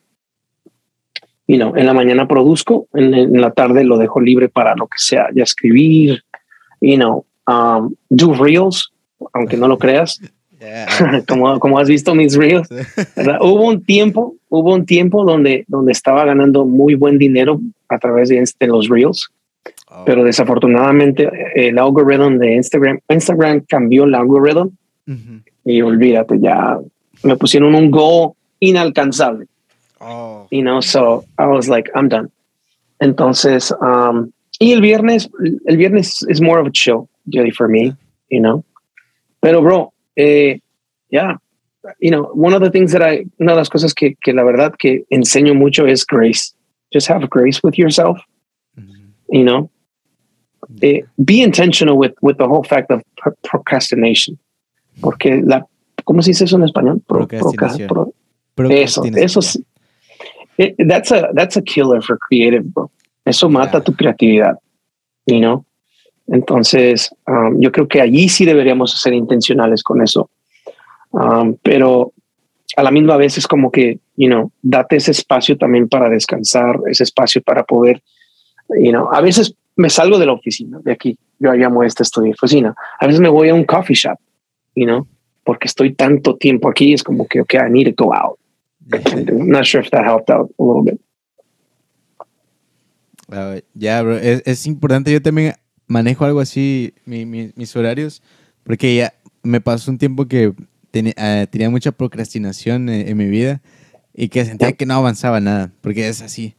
[1.47, 4.87] you know, en la mañana produzco, en, en, la tarde lo dejo libre para lo
[4.87, 6.23] que sea, ya escribir,
[6.81, 8.93] you know, um, do reels,
[9.33, 10.21] aunque no lo creas.
[11.29, 12.69] como, como has visto mis reels,
[13.41, 18.29] hubo un tiempo, hubo un tiempo donde, donde estaba ganando muy buen dinero a través
[18.29, 19.31] de, este, los reels,
[19.91, 20.05] oh.
[20.05, 24.71] pero desafortunadamente el algoritmo de Instagram, Instagram cambió el algoritmo
[25.65, 26.79] y olvídate, ya
[27.23, 29.47] me pusieron un goal inalcanzable.
[30.01, 30.47] Oh.
[30.51, 32.31] You know, so I was like, I'm done.
[33.01, 35.29] Entonces, um, y el viernes,
[35.67, 37.95] el viernes es more of a chill, Jody, for me,
[38.29, 38.65] you know.
[39.41, 40.59] Pero, bro, eh,
[41.11, 41.37] yeah,
[42.01, 44.43] you know, one of the things that I, una de las cosas que, que la
[44.43, 46.55] verdad que enseño mucho es grace.
[46.93, 48.19] Just have grace with yourself,
[49.29, 49.71] you know.
[50.83, 53.03] Eh, be intentional with, with the whole fact of
[53.43, 54.39] procrastination.
[55.01, 55.67] Porque la,
[56.05, 57.01] ¿cómo se dice eso en español?
[57.07, 57.89] Pro, procrastinación.
[58.55, 59.41] Pro, eso, eso,
[60.59, 62.91] it, that's a, that's a killer for creative, bro.
[63.25, 64.57] Eso mata tu creatividad,
[65.27, 65.65] you know?
[66.27, 70.29] Entonces, um, yo creo que allí sí deberíamos ser intencionales con eso.
[71.13, 72.13] Um, pero
[72.77, 76.81] a la misma vez es como que, you know, date ese espacio también para descansar,
[76.87, 78.03] ese espacio para poder,
[78.79, 82.33] you know, a veces me salgo de la oficina, de aquí, yo llamo este estudio
[82.33, 84.19] oficina, a veces me voy a un coffee shop,
[84.75, 85.07] you know,
[85.45, 88.39] porque estoy tanto tiempo aquí, es como que, okay, I need to go out.
[88.93, 91.01] I'm not sure if that helped out a little bit.
[93.75, 95.13] ya, bro, es, importante.
[95.13, 95.55] Yo también
[95.87, 98.21] manejo algo así, mis horarios,
[98.65, 99.15] porque ya
[99.45, 100.55] me pasó un tiempo que
[101.17, 103.63] ah, tenía mucha procrastinación en, mi vida
[104.13, 106.57] y que sentía que no avanzaba nada, porque es así.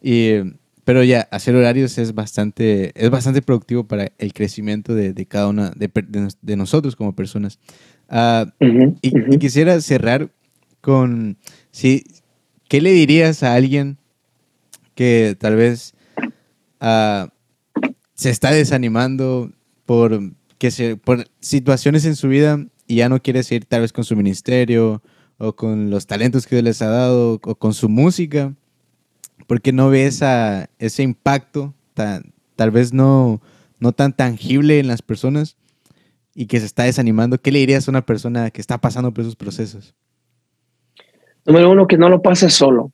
[0.00, 0.40] Y,
[0.84, 5.70] pero ya, hacer horarios es bastante, es bastante productivo para el crecimiento de, cada una
[5.70, 5.90] de,
[6.40, 7.60] de, nosotros como personas.
[8.08, 8.52] Ah,
[9.00, 10.30] y, quisiera cerrar
[10.80, 11.38] con,
[11.70, 12.04] si,
[12.68, 13.98] ¿qué le dirías a alguien
[14.94, 15.94] que tal vez
[16.80, 17.28] uh,
[18.14, 19.52] se está desanimando
[19.86, 20.20] por,
[20.58, 24.04] que se, por situaciones en su vida y ya no quiere seguir tal vez con
[24.04, 25.00] su ministerio
[25.38, 28.52] o con los talentos que Dios les ha dado o con su música?
[29.52, 33.42] Porque no ve esa, ese impacto tan, tal vez no,
[33.80, 35.58] no tan tangible en las personas
[36.34, 39.20] y que se está desanimando, ¿qué le dirías a una persona que está pasando por
[39.20, 39.94] esos procesos?
[41.44, 42.92] Número uno, que no lo pase solo.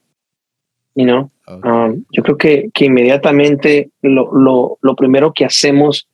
[0.95, 1.31] You know?
[1.47, 6.09] Um, yo creo que, que inmediatamente lo, lo, lo, primero que hacemos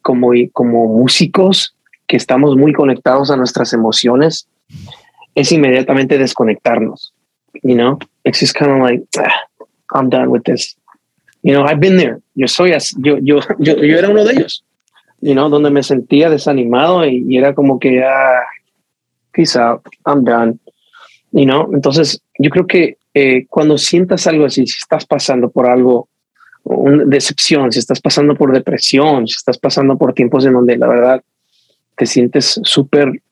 [0.00, 1.76] como, como músicos,
[2.06, 4.48] que estamos muy conectados a nuestras emociones,
[5.34, 7.12] es inmediatamente desconectarnos.
[7.62, 9.49] You know, it's just kind of like, ah,
[9.94, 10.76] I'm done with this.
[11.42, 12.20] You know, I've been there.
[12.34, 14.64] Yo soy, yo, yo, yo, yo era uno de ellos
[15.20, 18.42] you know, donde me sentía desanimado y, era como que, ah,
[19.32, 20.58] peace out, I'm done,
[21.32, 21.70] you know.
[21.72, 26.08] Entonces, yo creo que eh, cuando sientas algo así, si estás pasando por algo,
[26.64, 30.88] una decepción, si estás pasando por depresión, si estás pasando por tiempos en donde la
[30.88, 31.22] verdad
[31.96, 33.22] te sientes súper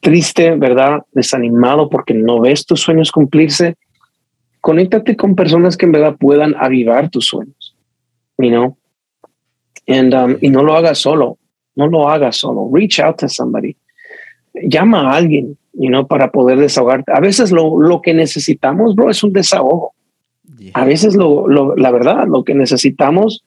[0.00, 1.02] triste, ¿verdad?
[1.12, 3.76] Desanimado porque no ves tus sueños cumplirse,
[4.68, 7.74] conéctate con personas que en verdad puedan avivar tus sueños,
[8.36, 8.76] you know?
[9.86, 11.38] Um, y no lo hagas solo,
[11.74, 12.68] no lo hagas solo.
[12.70, 13.74] Reach out to somebody.
[14.52, 17.10] Llama a alguien, you know, para poder desahogarte.
[17.12, 19.94] A veces lo, lo que necesitamos, bro, es un desahogo.
[20.74, 23.46] A veces lo, lo, la verdad, lo que necesitamos,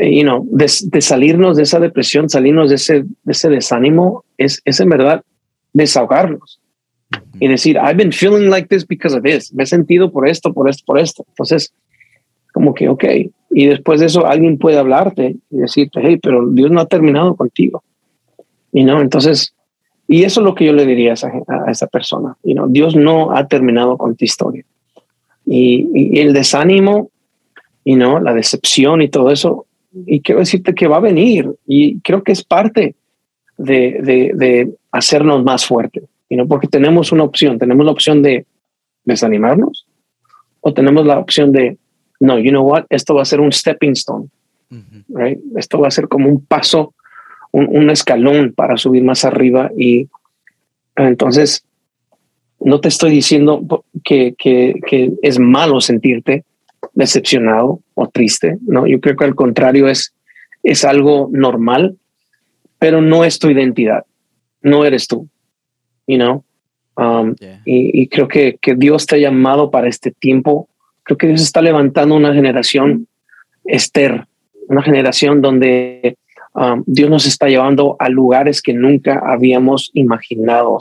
[0.00, 4.24] eh, you know, de, de, salirnos de esa depresión, salirnos de ese, de ese desánimo,
[4.38, 5.24] es, es en verdad
[5.72, 6.60] desahogarnos
[7.40, 9.52] y decir, I've been feeling like this because of this.
[9.52, 11.24] Me he sentido por esto, por esto, por esto.
[11.28, 11.72] Entonces,
[12.52, 13.04] como que, ok,
[13.50, 17.34] y después de eso alguien puede hablarte y decirte, hey, pero Dios no ha terminado
[17.34, 17.82] contigo.
[18.72, 19.54] Y no, entonces,
[20.06, 22.36] y eso es lo que yo le diría a esa, a esa persona.
[22.44, 24.64] You know, Dios no ha terminado con tu historia.
[25.46, 27.10] Y, y el desánimo,
[27.84, 29.66] y no, la decepción y todo eso,
[30.06, 32.94] y quiero decirte que va a venir y creo que es parte
[33.58, 38.22] de, de, de hacernos más fuertes, y no porque tenemos una opción, tenemos la opción
[38.22, 38.46] de
[39.04, 39.86] desanimarnos
[40.60, 41.76] o tenemos la opción de
[42.20, 44.28] no, you know what, esto va a ser un stepping stone,
[45.08, 45.40] right?
[45.56, 46.94] Esto va a ser como un paso,
[47.50, 50.08] un, escalón para subir más arriba y
[50.94, 51.64] entonces
[52.60, 56.44] no te estoy diciendo que, que, que, es malo sentirte
[56.92, 60.14] decepcionado o triste, no, yo creo que al contrario es,
[60.62, 61.96] es algo normal,
[62.78, 64.04] pero no es tu identidad,
[64.62, 65.28] no eres tú,
[66.10, 66.44] you know?
[66.96, 67.34] Um,
[67.64, 70.68] y, y, creo que, que Dios te ha llamado para este tiempo
[71.10, 73.08] Creo que Dios está levantando una generación
[73.64, 74.26] Esther,
[74.68, 76.16] una generación donde
[76.54, 80.78] um, Dios nos está llevando a lugares que nunca habíamos imaginado,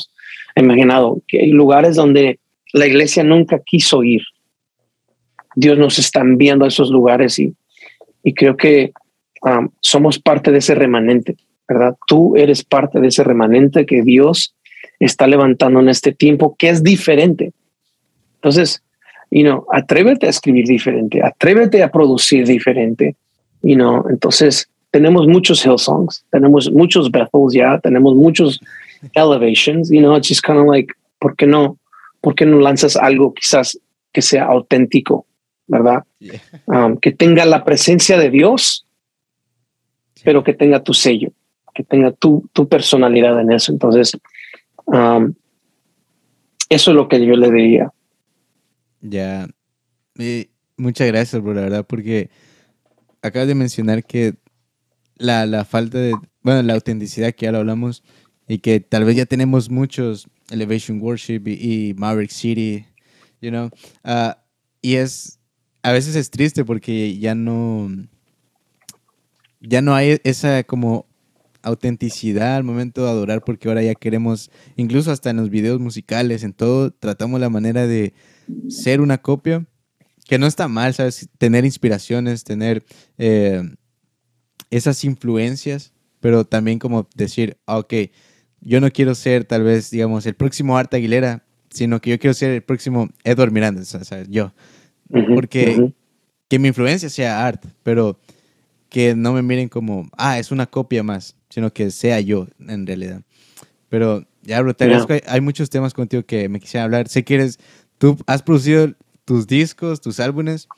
[0.56, 2.40] imaginado, que hay lugares donde
[2.74, 4.22] la iglesia nunca quiso ir.
[5.56, 7.56] Dios nos está enviando a esos lugares y,
[8.24, 8.92] y creo que
[9.42, 11.96] um, somos parte de ese remanente, ¿verdad?
[12.08, 14.56] Tú eres parte de ese remanente que Dios
[15.06, 17.54] está levantando en este tiempo, que es diferente.
[18.36, 18.82] Entonces,
[19.32, 23.16] you know, atrévete a escribir diferente, atrévete a producir diferente,
[23.62, 28.60] you know, entonces tenemos muchos Hillsongs, tenemos muchos Bethels ya, tenemos muchos
[29.14, 31.78] Elevations, you know, it's just kind of like, ¿por qué no?
[32.22, 33.80] ¿Por qué no lanzas algo quizás
[34.12, 35.26] que sea auténtico,
[35.68, 36.04] verdad?
[36.66, 38.86] Um, que tenga la presencia de Dios,
[40.24, 41.32] pero que tenga tu sello,
[41.74, 43.72] que tenga tu, tu personalidad en eso.
[43.72, 44.18] Entonces,
[46.70, 47.92] eso es lo que yo le diría.
[49.02, 49.48] Ya.
[50.78, 52.30] muchas gracias, bro, la verdad, porque
[53.22, 54.36] acabas de mencionar que
[55.16, 58.04] la, la, falta de, bueno, la autenticidad que ya lo hablamos
[58.48, 62.86] y que tal vez ya tenemos muchos Elevation Worship y, Maverick City,
[63.42, 63.70] you know,
[64.04, 64.34] uh,
[64.82, 65.40] y es,
[65.84, 67.90] a veces es triste porque ya no,
[69.60, 71.09] ya no hay esa como
[71.62, 76.44] autenticidad al momento de adorar porque ahora ya queremos, incluso hasta en los videos musicales,
[76.44, 78.14] en todo, tratamos la manera de
[78.68, 79.66] ser una copia,
[80.28, 81.30] que no está mal, ¿sabes?
[81.38, 82.84] Tener inspiraciones, tener
[83.18, 83.64] eh,
[84.70, 87.94] esas influencias, pero también como decir, ah, ok,
[88.62, 92.34] yo no quiero ser tal vez, digamos, el próximo Art Aguilera, sino que yo quiero
[92.34, 94.28] ser el próximo Edward Miranda, ¿sabes?
[94.30, 94.54] Yo.
[95.34, 95.92] Porque
[96.50, 98.20] que mi influencia sea art, pero
[98.90, 102.86] que no me miren como, ah, es una copia más, sino que sea yo en
[102.86, 103.22] realidad.
[103.88, 104.76] Pero ya, bro,
[105.28, 107.08] hay, muchos temas contigo que me quisiera hablar.
[107.08, 107.60] Sé que eres
[107.98, 108.94] Tú has producido
[109.26, 110.70] tus discos, tus álbumes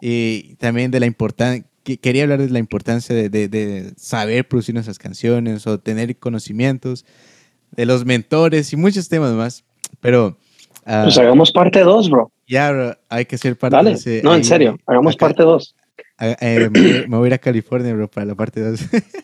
[0.00, 5.66] y también de la importancia, quería hablar de la importancia de, saber producir nuestras canciones
[5.68, 7.06] o tener conocimientos,
[7.70, 9.64] de los mentores y muchos temas más.
[10.00, 10.36] Pero
[10.86, 12.30] Ah, pues hagamos parte 2, bro.
[12.46, 13.96] Ya, bro, hay que ser parte Dale.
[14.22, 15.74] no, en serio, hagamos parte 2.
[16.20, 16.70] Eh,
[17.08, 18.80] me, voy a ir a California, bro, para la parte 2.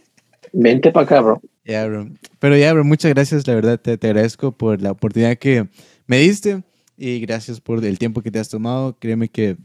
[0.53, 1.41] Vente para acá, bro.
[1.65, 2.09] Ya, bro.
[2.39, 5.69] Pero ya, bro, muchas gracias, la verdad, te, te agradezco por la oportunidad que
[6.07, 6.63] me diste
[6.97, 8.97] y gracias por el tiempo que te has tomado.
[8.99, 9.57] Créeme que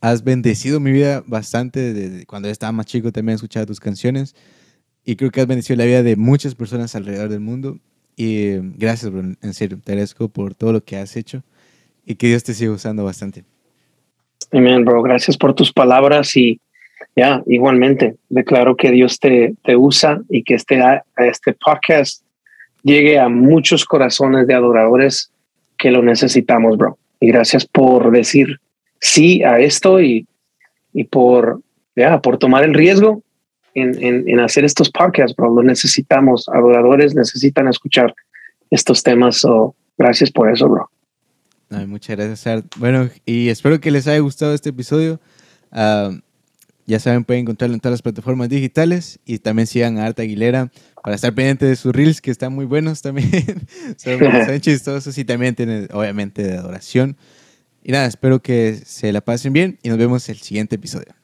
[0.00, 1.92] has bendecido mi vida bastante.
[1.92, 4.34] Desde cuando estaba más chico también escuchaba tus canciones
[5.04, 7.78] y creo que has bendecido la vida de muchas personas alrededor del mundo.
[8.16, 11.42] Y gracias, bro, en serio, te agradezco por todo lo que has hecho
[12.04, 13.44] y que Dios te siga usando bastante.
[14.52, 15.02] Amén, bro.
[15.02, 16.60] Gracias por tus palabras y
[17.16, 20.80] ya, igualmente, declaro que Dios te, te usa y que este,
[21.16, 22.22] este podcast
[22.82, 25.30] llegue a muchos corazones de adoradores
[25.78, 26.98] que lo necesitamos, bro.
[27.18, 28.60] Y gracias por decir
[29.00, 30.26] sí a esto y,
[30.92, 31.60] y por,
[31.96, 33.22] ya, por tomar el riesgo
[33.74, 35.54] en, en, en, hacer estos podcasts, bro.
[35.54, 36.46] Lo necesitamos.
[36.48, 38.14] Adoradores necesitan escuchar
[38.70, 39.46] estos temas.
[39.96, 40.91] gracias por eso, bro.
[41.86, 45.20] Muchas gracias, Bueno, y espero que les haya gustado este episodio.
[45.70, 46.10] Ah,
[46.86, 50.70] ya saben, pueden encontrarlo en todas las plataformas digitales y también sigan a Arta Aguilera
[51.02, 53.30] para estar pendiente de sus reels que están muy buenos también.
[53.96, 57.16] son, son chistosos y también tienen, obviamente, de adoración.
[57.84, 61.14] Y nada, espero que se la pasen bien y nos vemos el siguiente episodio.